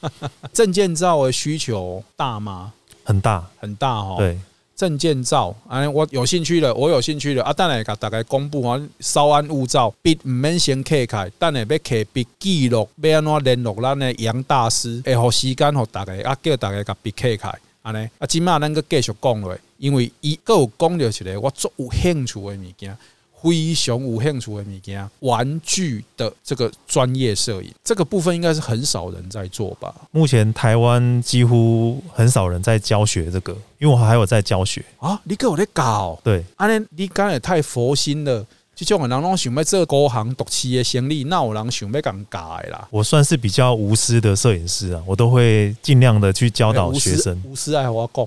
[0.52, 2.72] 证件照的需求大吗？
[3.04, 4.16] 很大，很大哦。
[4.18, 4.38] 对。
[4.82, 7.52] 证件照，啊，我有兴趣了，我有兴趣了啊！
[7.52, 22.98] 等下甲大家公布吼，稍安勿躁，笔毋免先开开，等下要刻笔记录，要安怎联络咱的杨大师，会互时间互大家啊，叫大家甲笔开开，安尼啊，今麦咱个继续讲落，因为伊阁有讲着一个我足有兴趣的物件。
[23.42, 29.94] 非常有兴趣的物件，玩具的这个专业摄影，这个部分应该是很少人在做吧？
[30.12, 35.20] 目前台湾几乎很少人在教学这个，因为我还有在教学啊。
[35.24, 36.18] 你给我在搞？
[36.22, 38.46] 对，安尼你刚才也太佛心了。
[38.74, 42.88] 就像人拢想要做高行独市的生意，那有人想要讲假的啦。
[42.90, 47.40] 我算是比较无私的摄影师啊，我都会尽量的去教导学生。
[47.46, 48.26] 无私爱我讲，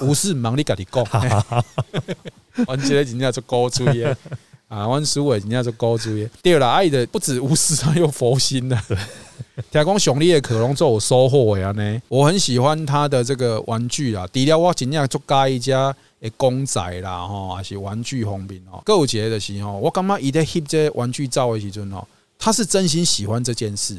[0.00, 1.04] 无私唔忙你家己讲。
[2.66, 4.16] 完全人家做高追耶。
[4.72, 6.30] 啊，阮师傅人家做高追耶。
[6.42, 8.78] 第二啦，爱的不止无私， 还有佛心的。
[9.70, 12.02] 听讲熊力的可能做有收获呀呢。
[12.08, 18.80] 我很喜欢他的这个玩具啦，除了我尽量做加一家的公仔啦，吼，还是玩具方面哦。
[18.82, 22.08] 购物的时候，我感觉伊在翕这玩具照的时阵吼，
[22.38, 23.98] 他是真心喜欢这件事。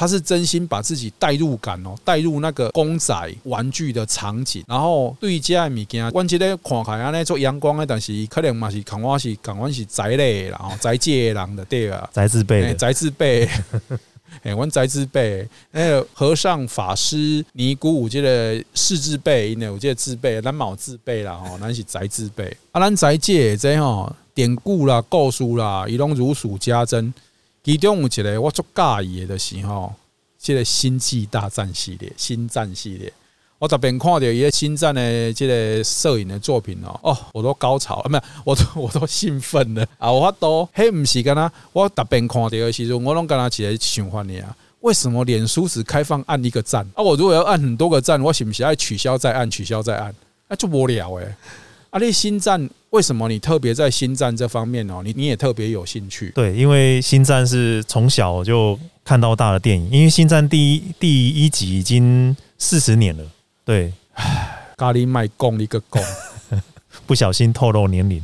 [0.00, 13.46] 他是真心把自己带入感哦，带入那个公仔玩具的场景，然后对这些物件，我觉得看起来安尼做阳光的，但是可能嘛是看我是看我是宅类，然后宅界人的对啊，宅自备，宅自备，
[14.42, 27.12] 哎，阮宅自备，那个和尚法师尼姑，有这个士字辈，因为有这个字辈，咱卯字辈啦，吼，咱是宅自备，啊，咱宅界这吼典故啦、故事啦，伊拢如数家珍。
[27.62, 29.92] 其中有一个我足介意的就是吼，
[30.38, 33.12] 这个星际大战系列、星战系列，
[33.58, 40.10] 我特别看到伊个星战的这个摄影的作品哦，哦，我都高潮，啊，没有， 我都我都兴奋了啊！
[40.10, 47.02] 我都嘿，不是干呐，我特别看到的时候，我拢跟他起来想法呢啊，为什么脸书只开放按一个赞啊？
[47.02, 50.14] 我如果要按很多个赞，我是不是要取消再按，取消再按？
[50.48, 51.34] 那就无聊诶。
[51.90, 55.02] 啊，你星战为什么你特别在星战这方面哦？
[55.04, 56.30] 你你也特别有兴趣？
[56.34, 63.24] 对，因为星战是从小就看到大的电影，因为星战第一第一集已经四十年了。
[63.64, 63.92] 对，
[64.76, 66.00] 咖喱卖贡一个贡，
[67.06, 68.22] 不小心透露年龄。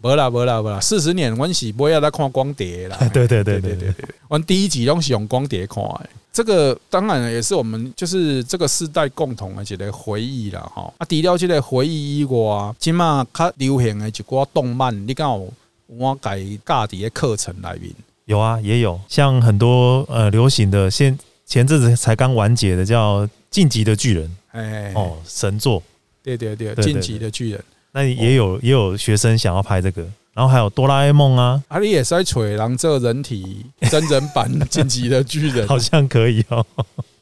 [0.00, 2.96] 没啦没啦没啦，四十年阮是不要再看光碟啦。
[3.12, 3.94] 对对对对对，对，
[4.28, 6.08] 阮第一集拢是用光碟看的。
[6.32, 10.94] 这个当然也是我们就是这个世代共同的一个回忆啦，吼。
[10.98, 15.52] 啊，除了这个回忆以外，今嘛较流行的一挂动漫，你敢有
[15.88, 17.92] 我改教底的课程来面？
[18.26, 25.82] 有啊，也有像很多呃流行的，现前阵子才刚完结的叫《进级的巨人》哎哦，神作。
[26.22, 27.58] 对对对，《进级的巨人》。
[27.92, 30.06] 那也有也有学生想要拍这个。
[30.34, 36.64] 然后还有哆啦 A 梦啊，啊，你也是在锤狼这人体真人版 晋级的巨人， 好像可以哦，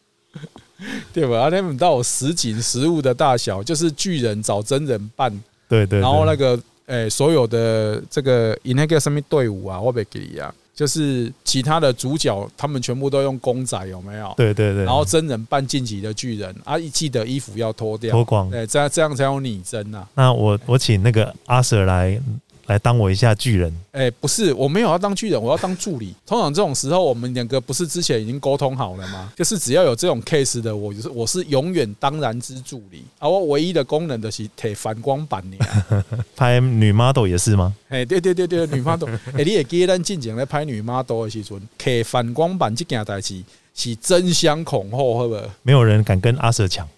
[1.15, 1.41] 对吧？
[1.45, 5.33] 啊，他们到实景实物的大小，就是巨人找真人扮，
[5.67, 5.99] 对对。
[6.01, 14.33] 然后那个，诶，所有的这个那个什么队伍啊，我被给你啊，就是其他的主角，他们全部都用公仔，有没有？
[14.37, 14.85] 对对对。
[14.85, 20.07] 然后真人扮晋级的巨人，啊，一记得衣服要脱掉，脱光，对，这样这样才有拟真呐。
[20.15, 22.21] 那我我请那个阿 Sir 来。
[22.67, 23.73] 来当我一下巨人？
[23.93, 26.15] 哎，不是，我没有要当巨人，我要当助理。
[26.27, 29.33] 通常这种时候，我们两个不是之前已经沟通好了吗？
[29.37, 33.05] 就是只要有这种 case 的，我就是我是永远当然之助理。
[33.19, 35.43] 而我唯一的功能就是贴反光板。
[35.51, 35.57] 你
[36.37, 37.75] 拍女 model 也是吗？
[37.89, 39.09] 哎，对对对对，女 model。
[39.37, 43.43] 哎，你也记得咱进前来拍女 model 的时阵，贴反光板这件代志
[43.75, 45.43] 是争相恐后，好不好？
[45.63, 46.89] 没有人敢跟阿 Sir 抢。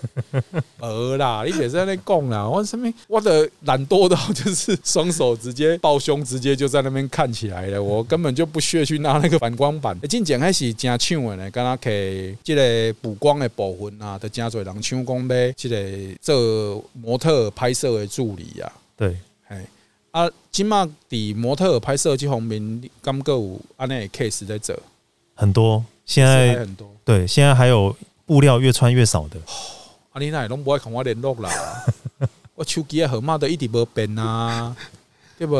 [0.80, 9.98] 呃啦，你别在那讲啦，我什么我的懒惰到就是双手直接抱胸，直接就在那边看起来了，我根本就不需要去拿那个反光板。
[10.08, 15.76] 进前开始真抢的呢，刚刚给这个补光的部分啊，都真侪人抢讲呗，这个
[16.20, 19.16] 做模特拍摄的助理啊，对，
[19.48, 19.64] 哎
[20.12, 24.76] 啊，今嘛底模特拍摄这方面，刚够安内 case 在这
[25.34, 27.94] 很多，现在很多，对，现在还有
[28.26, 29.36] 布料越穿越少的。
[30.12, 31.50] 啊，你那拢不爱跟我联络啦？
[32.56, 34.74] 我手机的号码都一直无变啊，
[35.38, 35.56] 对不？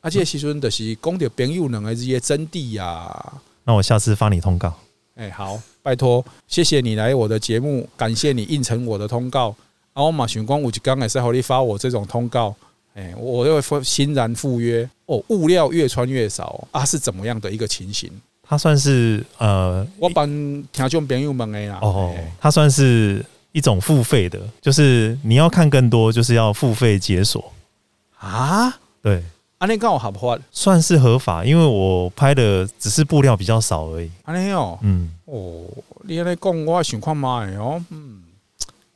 [0.00, 3.32] 啊，这个时阵就是讲着朋友两个字的真谛呀。
[3.64, 4.72] 那我下次发你通告。
[5.16, 9.54] 哎，好，拜托，谢谢你来我的节目，感谢你应承我的通告。
[9.92, 12.54] 啊，我马想讲有一天也是好你发我这种通告，
[12.94, 14.88] 哎，我就会欣然赴约。
[15.04, 18.10] 哦，物料越穿越少啊，是怎么样的一个情形？
[18.42, 20.26] 他算是呃，我帮
[20.72, 21.80] 听众朋友们的啦。
[21.82, 23.22] 哦，他算是。
[23.52, 27.52] 一种付费的，就是你要看更多，就是要付费解锁
[28.18, 28.78] 啊。
[29.02, 29.22] 对，
[29.58, 34.10] 安尼刚我合法，算是合法，因为我拍的只是布料比较少而已。
[34.24, 35.64] 安尼哦，嗯，哦，
[36.02, 38.22] 你安尼讲，我想看卖哦，嗯。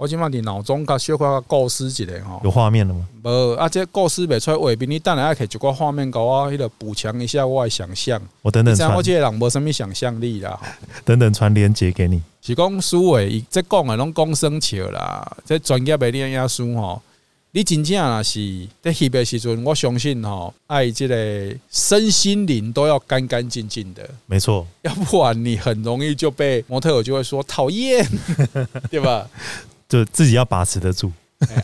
[0.03, 3.07] 我今嘛伫脑中甲小可甲构思一下吼，有画面了吗？
[3.23, 8.21] 无，啊，这构思袂出来画面，你等下爱摕一个画面，甲我迄个补强一下我的想象。
[8.43, 10.59] 我等等传，我这个人无什么想象力啦。
[11.07, 12.21] 等等传链接给你。
[12.41, 15.37] 是讲书诶，伊这讲诶拢讲生笑啦。
[15.47, 17.01] 这专业诶练亚书吼，
[17.53, 21.17] 你真正若是在翕诶时阵，我相信吼，爱即个
[21.71, 24.03] 身心灵都要干干净净的。
[24.27, 28.05] 没错，要不然你很容易就被模特儿就会说讨厌，
[28.91, 29.29] 对吧？
[29.93, 31.13] 就自己要把持得住，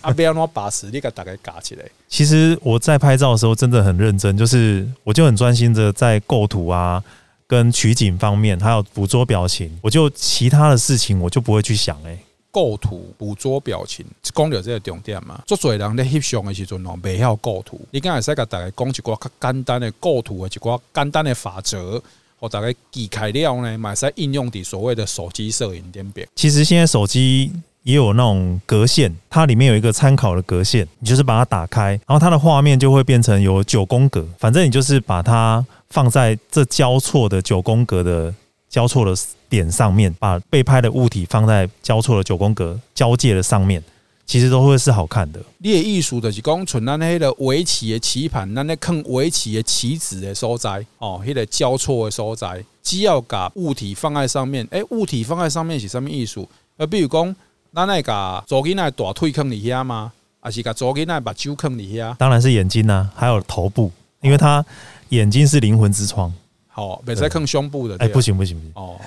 [0.03, 1.85] 阿不要那么把持，你给大概夹起来。
[2.07, 7.03] 其实我在拍照的时候真的很认真，就是我就很专心的在构图啊，
[7.47, 11.97] 跟取景方面，还有捕捉表情，我就其他的事情我就不会去想。
[12.05, 12.19] 哎，
[12.51, 15.41] 构图、捕捉表情，讲到这个重点嘛。
[15.47, 22.03] 做做人在翕相的时阵哦，袂晓构图，你刚才使给大家讲一寡较简单的构图的一寡简单的法则，
[22.39, 26.29] 或大概记开了呢，买使应用的所谓的手机摄影点点。
[26.35, 27.51] 其实现在手机。
[27.85, 34.27] 也有那种格线，它里面有一个参考的格线，你就是把它打开，然后它的画面就会变成有九宫格。
[34.39, 38.35] 反正你就是把它放在这交错的九宫格的
[38.69, 39.15] 交错的
[39.49, 43.83] 点上面，把被拍的物体放在交错的九宫格交界的上面，
[44.27, 45.41] 其实都会是好看的。
[45.57, 56.47] 你的艺术就是讲，像咱那个围棋的棋盘，咱那看围棋的棋子的所在哦，那个交错的所在，只要把物体放在上面，哎，物体放在上面是什么艺术？
[56.77, 57.35] 呃，比如讲。
[57.71, 60.13] 那那个左肩那大腿坑里遐吗？
[60.41, 62.15] 还是个左肩那把酒坑里遐？
[62.17, 63.91] 当然是眼睛呐、啊，还有头部，
[64.21, 64.65] 因为他
[65.11, 66.33] 眼睛是灵魂之窗。
[66.69, 67.97] 好，别再坑胸部的。
[67.99, 68.99] 哎，不行不行不行哦。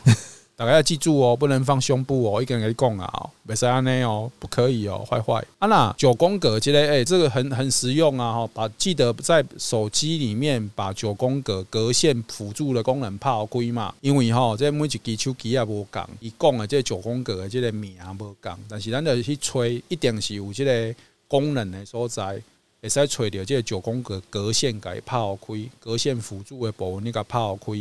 [0.61, 5.43] 大家要记住哦，不能放胸部哦，一个人给你讲啊，别使安尼哦，不可以哦，坏坏。
[5.57, 20.95] 啊那九宫格之类，哎，这个很很实用啊哈，把记得在手机里面把九宫格格线辅助的功能抛开嘛，因为哈，这每一支手机也无讲，伊讲的这九宫格的这个名也无讲，但是咱就去吹，一定是有这个
[21.27, 22.39] 功能的所在，
[22.83, 27.73] 会使找到这个九宫格格线给抛开，格线辅助的部分你给抛开，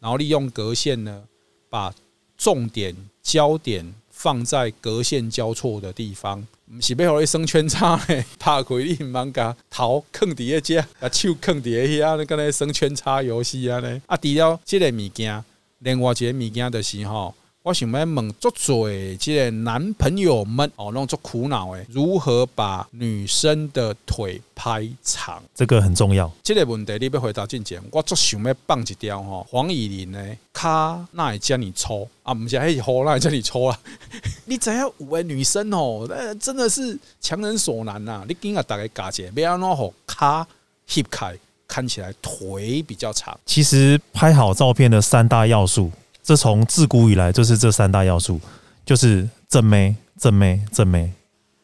[0.00, 1.22] 然后利用格线呢，
[1.70, 1.90] 把
[2.36, 6.46] 重点焦点放在隔线交错的地方。
[6.68, 14.02] 不是要让你生圈叉 诶，拍开你唔茫甲头囥伫个只，把手囥伫个遐，你跟那生圈叉游戏啊嘞？
[14.06, 15.44] 啊，除了这个物件，
[15.78, 17.32] 另外一个物件就是吼。
[17.66, 18.88] 我想要问足多
[19.18, 25.42] 这个男朋友们哦，那种足苦恼诶，如何把女生的腿拍长？
[25.52, 26.30] 这个很重要。
[26.44, 32.32] 这个问题你要回答进前，我足想要放一条吼，黄以玲的卡那会遮尔粗啊？
[32.32, 33.76] 不是，嘿，好，那会遮尔粗啊？
[34.46, 38.24] 你知影有的女生哦，那真的是强人所难呐！
[38.28, 40.46] 你今个大概加减，不要弄好卡
[40.88, 41.36] 翕开，
[41.66, 43.36] 看起来腿比较长。
[43.44, 45.90] 其实拍好照片的三大要素。
[46.26, 48.40] 这从自古以来就是这三大要素，
[48.84, 51.12] 就是正妹、正妹、正妹。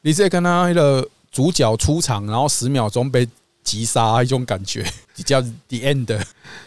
[0.03, 3.29] 你在看他那个主角出场，然后十秒钟被
[3.65, 4.87] 击杀，一种感觉，
[5.27, 6.17] 叫 the end。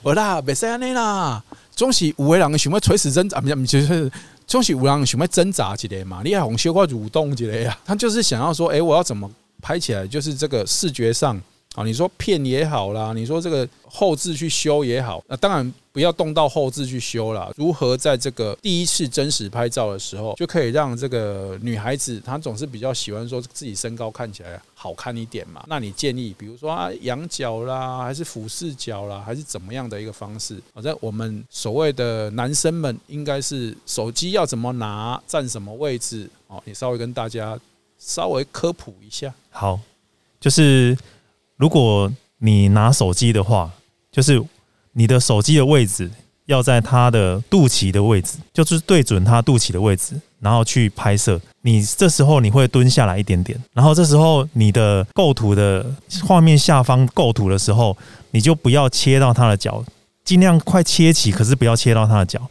[0.03, 1.41] 好啦，别说安尼啦，
[1.73, 4.11] 总是有个人想要垂死挣扎，不是，不是，
[4.45, 6.21] 总是有人想要挣扎一下嘛。
[6.21, 7.79] 你还红修块蠕动一下呀？
[7.85, 9.31] 他就是想要说，哎，我要怎么
[9.61, 10.05] 拍起来？
[10.05, 11.41] 就是这个视觉上。
[11.75, 17.49] 啊，你说片也好啦，你说这个后置去修也好，那当然不要动到后置去修啦。
[17.55, 25.63] 如何在这个第一次真实拍照的时候，就可以让这个女孩子她总是比较喜欢说自己身高看起来好看一点嘛？
[25.69, 30.61] 那你建议，比如说啊，仰角啦，还是俯视角啦，还是怎么样的一个方式？
[30.73, 36.29] 好在我们所谓的男生们，应该是手机要怎么拿，站什么位置？
[36.47, 37.57] 哦，你稍微跟大家
[37.97, 39.33] 稍微科普一下。
[39.49, 39.79] 好，
[40.41, 40.97] 就是。
[41.57, 43.71] 如果你拿手机的话，
[44.11, 44.43] 就是
[44.97, 46.09] 你的手机的位置
[46.45, 51.39] 要在它的肚脐的位置，就是对准它肚脐的位置，然后去拍摄。
[51.61, 55.85] 你这时候你会蹲下来一点点，然后这时候你的构图的
[56.23, 57.95] 画面下方构图的时候，
[58.31, 59.83] 你就不要切到它的脚，
[60.23, 62.41] 尽量快切起，可是不要切到它的脚。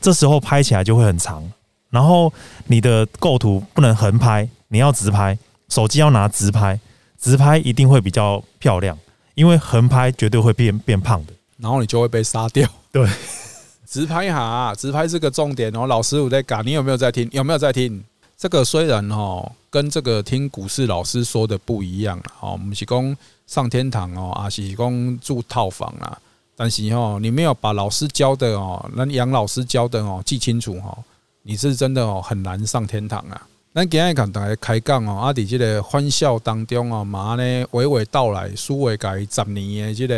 [0.00, 1.42] 这时候拍起来就会很长。
[1.90, 2.32] 然后
[2.66, 5.38] 你的构图不能横拍，你要直拍，
[5.68, 6.80] 手机要拿直拍。
[7.20, 8.98] 直拍一定会比较漂亮，
[9.36, 11.32] 因为横拍绝对会变变胖的，
[11.62, 12.68] 然后你就会被杀掉。
[12.90, 13.08] 对，
[13.88, 15.86] 直拍哈，直拍是个重点哦。
[15.86, 17.28] 老师我在讲，你有没有在听？
[17.32, 18.02] 有没有在听？
[18.36, 26.18] 这个虽然哦跟这个听股市老师说的不一样哦，我们是讲上天堂哦，啊是讲住套房啊，
[26.56, 30.98] 但是哦，你没有把老师教的哦，那杨老师教的哦记清楚哦，
[31.42, 33.46] 你是真的哦很难上天堂啊。
[33.74, 40.14] 咱今日跟大家开讲哦，啊，伫这个欢笑当中哦，嘛呢娓娓道来，苏伟改十年的这个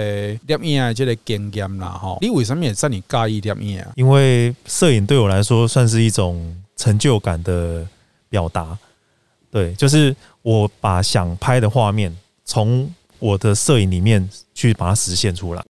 [0.59, 3.93] 摄影的这个经验啦，哈，你为什么会这么介意摄影啊？
[3.95, 7.87] 因为摄影对我来说算是一种成就感的
[8.29, 8.77] 表达，
[9.53, 12.13] 对，就是我把想拍的画面
[12.45, 15.63] 从我的摄影里面去把它实现出来。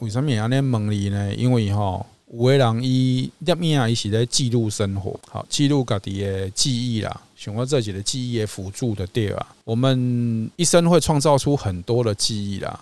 [0.00, 1.34] 为什么要安尼问你呢？
[1.34, 9.46] 因为吼，有的人伊摄影啊，伊是在记录生活，好记录家己的记忆啦，想要自己的记忆辅助的对啊。
[9.64, 12.80] 我们一生会创造出很多的记忆啦，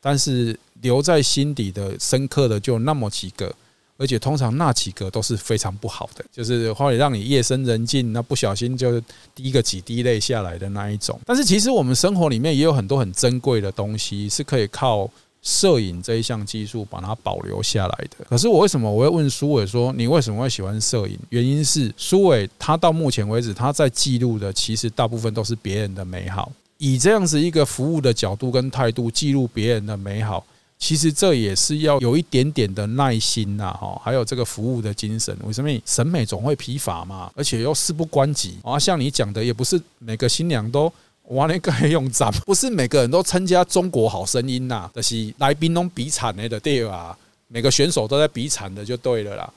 [0.00, 3.54] 但是留在心底的深刻的就那么几个，
[3.96, 9.00] 而且通常那几个都是非常不好的，就是会让你夜深人静，那不小心就
[9.34, 11.20] 滴个几滴泪下来的那一种。
[11.24, 15.10] 但是其实我们生活里面也有很多很珍贵的东西，是可以靠。
[15.42, 18.24] 摄影这一项技术把它保留下来的。
[18.28, 21.18] 可是我为什么我会问苏伟说，你为什么会喜欢摄影？
[21.30, 30.46] 原因是苏伟他到目前为止他在记录的其实大部分都是别人的美好，以这样子一个服务的角度跟态度记录别人的美好，
[30.78, 35.36] 其实这也是要有一点点的耐心呐，哈，还有这个服务的精神。
[35.44, 37.30] 为什么审美总会疲乏嘛？
[37.34, 40.92] 而且又事不关己啊，像你讲的，也不是每个新娘都。
[41.24, 47.16] 我那个用赞，不是每个人都参加中国好声音呐，就是来宾拢比惨的对啊，
[47.48, 49.52] 每个选手都在比惨的就对了啦。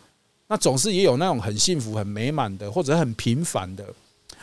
[0.48, 3.84] 那总是也有那种很幸福、很美满的，或者很平凡的。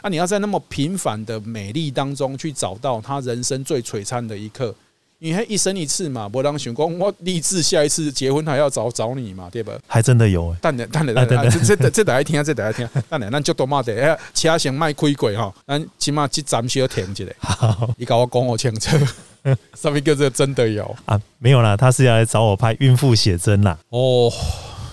[0.01, 4.75] 啊，你要在那么平凡的美丽当中去找到他人生最璀璨的一刻。
[5.23, 9.73] 因为一生一次嘛，不当选公，我立志下一次结婚还要找找你嘛，对吧？
[9.87, 17.25] 还真的有哎，等等等等等等，这这这大家听啊，这 大家听，等等，咱就多骂的，哎，车先卖亏过哈，咱起码这站需要停一下。
[17.39, 18.99] 好，你跟我讲我清楚，
[19.81, 21.21] 上面叫做真的有啊？
[21.39, 23.79] 没有啦，他是要来找我拍孕妇写真啦。
[23.91, 24.29] 哦，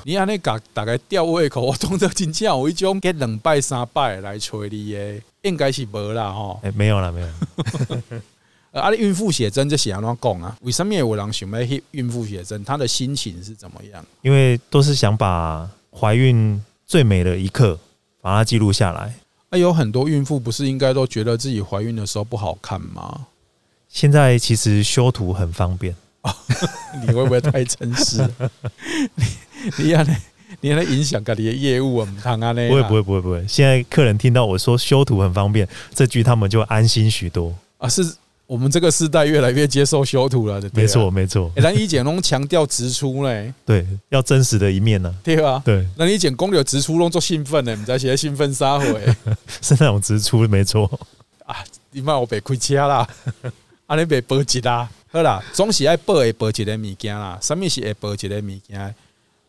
[0.03, 6.59] 你安尼讲大概吊胃口，我懂得真正有一种给两拜三拜来催你耶，应该是无啦哈。
[6.61, 7.27] 哎，没有啦，没有。
[8.71, 8.91] 啊！
[8.91, 10.55] 你孕妇写真这写怎讲啊？
[10.61, 11.59] 为什么有人想要
[11.91, 12.63] 孕妇写真？
[12.63, 14.05] 她的心情是怎么样？
[14.21, 17.79] 因为都是想把怀孕最美的一刻
[18.21, 19.13] 把它记录下来。
[19.49, 23.25] 啊，有很多孕妇不是应该都觉得自己怀孕的时候不好看吗？
[23.87, 25.95] 现在其实修图很方便。
[27.07, 28.21] 你会不会太诚实？
[29.15, 29.25] 你
[29.85, 30.05] 你啊，
[30.61, 32.05] 你来影响自己的业务啊？
[32.05, 32.53] 不啊？
[32.69, 33.43] 不会不会不会不会。
[33.47, 37.89] 现在客人听到我说修图很方便这句，他们就安心许多啊！
[37.89, 38.15] 是。
[38.49, 41.51] 我们这个时代越来越接受修图了，没错没错。
[41.57, 45.61] 咱以前拢强调直出嘞， 对，要真实的一面呢，对吧？
[45.63, 49.05] 对，那你以前讲到直出拢做兴奋呢，你在写兴奋啥会？
[49.61, 50.89] 是那种直出，没错。
[51.45, 51.57] 啊，
[51.91, 53.07] 你妈我别开车啦，
[53.85, 58.95] 啊你别报一啦，好啦，总是爱报会报一个物件啦，什么是会报一个物件？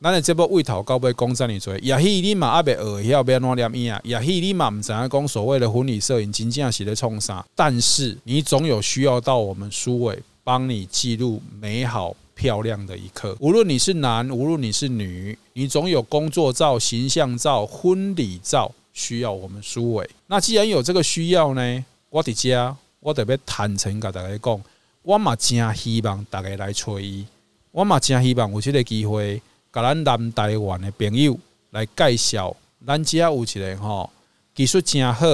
[0.03, 13.37] 咱的这部为头到尾讲这么多，也许你嘛还没学晓要怎么念啊，也许你嘛毋知影讲所谓的婚礼摄影真正是咧创啥，但是你总有需要到我们书伟帮你记录美好漂亮的一刻。
[13.41, 20.09] 无论你是男，无论你是女，你总有工作照、形象照、婚礼照需要我们书伟。
[20.29, 24.59] 那既然有这个需要呢，我的家我特别坦诚甲大家讲，
[25.03, 27.27] 我嘛真希望大家来找伊，
[27.71, 29.43] 我嘛真希望有这个机会。
[29.73, 31.39] 甲咱南台湾的朋友
[31.71, 34.11] 来介绍，咱家有一个吼
[34.55, 35.27] 技术真好，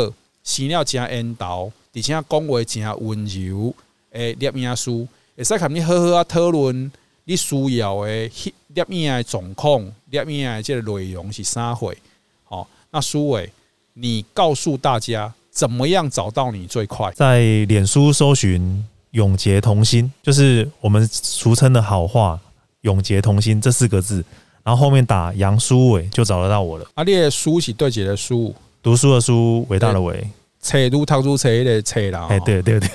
[0.45, 3.75] 生了真缘投，而且讲话真温柔
[4.13, 4.91] 诶，摄影师
[5.37, 6.93] 会使和你好好啊讨论
[7.25, 8.31] 你需要诶
[8.75, 9.83] 摄影的状况，
[10.13, 11.95] 摄影的这个内容是啥货？
[12.45, 13.51] 好，那苏伟，
[13.95, 17.11] 你告诉大家怎么样找到你最快？
[17.13, 22.39] 在脸书搜寻永结同心，就是我们俗称的好话
[22.87, 24.25] “永结同心”这四个字，
[24.63, 26.87] 然后后面打杨书伟就找得到我了。
[26.95, 28.55] 啊，你的书是对几的书？
[28.83, 30.27] 读书的书，伟大的伟，
[30.61, 32.29] 册读读书册的册啦。
[32.31, 32.89] 哎，对对对，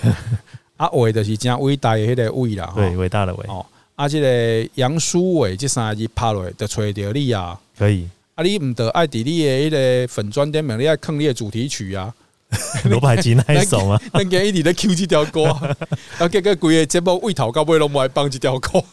[0.78, 2.72] 啊，伟就是讲伟大的迄个伟啦。
[2.76, 3.46] 对，伟大的伟。
[3.48, 3.66] 哦，
[3.96, 7.60] 啊，这个杨书伟这三个字拍落就吹到你啊。
[7.78, 8.08] 可以。
[8.36, 12.14] 啊，你唔得爱迪你的迄个粉专点名，你爱坑你的主题曲啊。
[12.89, 13.98] 罗百吉那一首吗？
[14.12, 15.46] 咱今一直在 Q 这条歌，
[16.20, 18.84] 啊，结果规个节目为头到尾拢无爱放这条歌，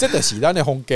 [0.00, 0.94] 这就是咱的风格，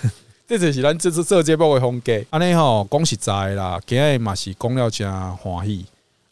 [0.48, 2.18] 这就是咱这次做节目的风格。
[2.30, 5.84] 安尼吼，讲实在啦，今日嘛是讲了真欢喜。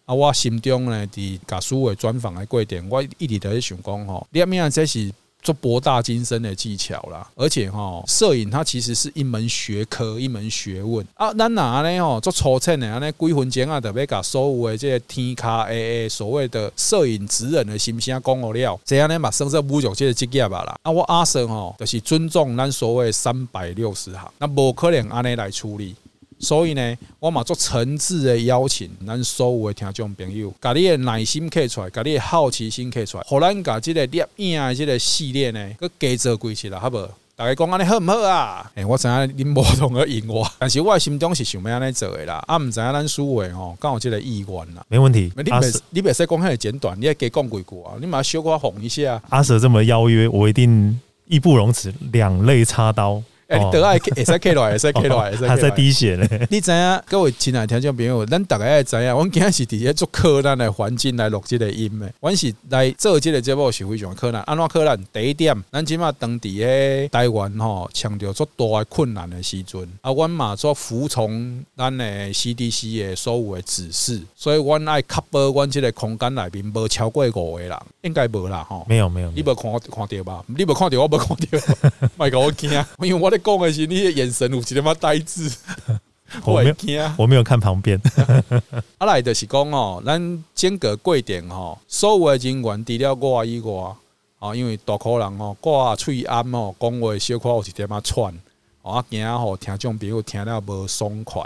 [0.06, 5.12] 啊，我心中呢，伫甲书的专访的过程，我一直都在想讲吼，你咩这是？
[5.44, 11.32] 做博大精深的技巧啦，而且哈，摄影它其实是一门学科，一门学问啊。
[11.34, 12.00] 咱哪呢？
[12.00, 20.74] 哦，做粗浅的，那几分钟啊，特别把所有的这个天卡诶诶，所谓的摄影职人的心声讲好了，这样呢，嘛算是侮辱这个职业吧啦。
[20.82, 25.94] 啊，我阿生吼，就是尊重咱所谓三百六十行，那无可能安尼来处理。
[26.38, 37.08] 所以呢，我嘛做诚挚的邀请，咱所有的听众朋友，把你的耐心刻出来，把你的好奇心刻出来，互咱把即个摄影的即个系列呢，佮加做几次啦，好不？
[37.36, 38.70] 大家讲安尼好唔好啊？
[38.76, 42.40] 诶、欸，我知影恁无同个应我，但是我心中是想要安尼做的啦。
[42.46, 44.84] 啊，毋知影咱书纬吼，刚有即个意愿啦。
[44.88, 45.32] 没问题。
[45.36, 45.60] 你别
[45.90, 47.98] 你别使讲遐简短，你要加讲几句啊？
[48.00, 49.20] 你马上小可哄一下。
[49.30, 53.20] 阿 Sir 这么邀约，我一定义不容辞，两肋插刀。
[53.54, 55.46] 哎，你得爱会使刻落来，会使刻落来，会使。
[55.46, 56.26] 还在滴血呢。
[56.50, 62.10] 你知影，各位亲爱听众朋友，咱大概爱知影，阮今日是伫咧做客难的环境来录即个音的。
[62.20, 64.42] 阮是来做这个节目是非常困难。
[64.42, 64.98] 安怎困难？
[65.12, 78.86] 第一点，咱即马当地诶台湾吼，强调做大诶困难的时阵，啊，阮嘛做服从咱诶 CDC 的所有诶指示，所以阮爱确保阮即个空间内面无超过五个人，应该无啦吼。
[78.88, 80.42] 没有没有，你无看看到吧？
[80.46, 83.34] 你无看到我无看到， 莫甲我惊，因为我。
[83.34, 85.52] 你讲的是你的眼神有几他妈呆滞，
[86.44, 88.00] 我没有，我没有看旁边。
[88.98, 93.94] 啊，来就是讲哦，咱间隔过程吼，所有的人员除了我以外，
[94.38, 98.34] 啊，因为大可能吼，挂喙暗哦，讲话小可有一点仔喘，
[98.82, 101.42] 啊，惊吼听众朋友听了无爽快，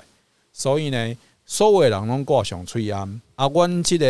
[0.53, 3.21] 所以呢，所有的人拢挂上喙暗。
[3.35, 4.07] 啊，阮即个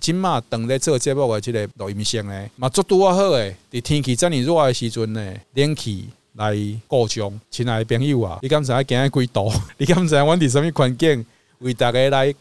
[0.00, 6.08] 即嘛等咧做节目的即个录音声呢，嘛做拄啊好诶，伫天气遮尔热诶时阵呢，冷气。
[6.36, 6.54] 来
[6.86, 9.50] 过奖，亲爱的朋友啊，你敢知影今日几度？
[9.78, 11.24] 你敢知影阮伫什物环境
[11.60, 12.32] 为大家来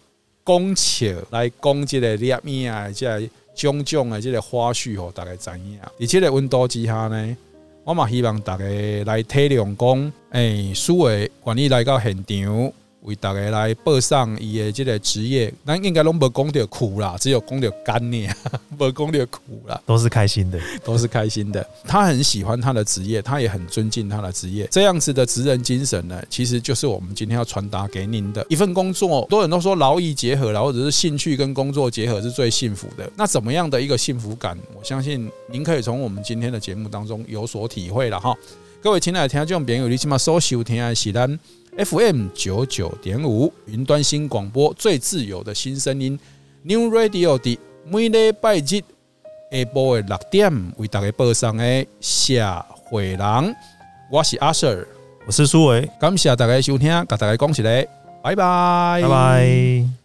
[0.45, 3.21] 讲笑，来讲即个摄影啊，即个
[3.55, 5.79] 种种的即个花絮，吼，大家知影。
[5.99, 7.37] 伫即个温度之下呢，
[7.85, 8.65] 我嘛希望大家
[9.05, 12.73] 来体谅讲，诶，书纬愿意来到现场。
[13.05, 18.27] 为大家来报上伊的这个职业，咱应该拢无讲到苦啦，只有讲到干呢，
[18.77, 21.65] 无讲到苦啦，都是开心的，都是开心的。
[21.87, 29.25] 他很喜欢他的职业，他也很尊敬他的职业，这样子的职人精神呢，其实就是我们今天要传达给您的一份工作。
[29.29, 33.09] 多人都说劳逸结合啦，或者是兴趣跟工作结合是最幸福的。
[33.15, 34.57] 那怎么样的一个幸福感？
[34.75, 38.35] 我相信您可以从我们今天的节目当中有所体会了哈。
[38.81, 41.39] 各位亲爱的听众朋友，你起码收收听的是咱
[41.77, 46.17] FM 九九点五云端新广播最自由的新声音。
[46.63, 48.81] New Radio 的每礼拜日
[49.51, 53.55] 下晡的六点为大家播送的社会人，
[54.09, 54.87] 我是阿 Sir，
[55.25, 57.85] 我是苏伟，感谢大家收听，跟大家讲起来，
[58.23, 60.04] 拜拜，拜拜。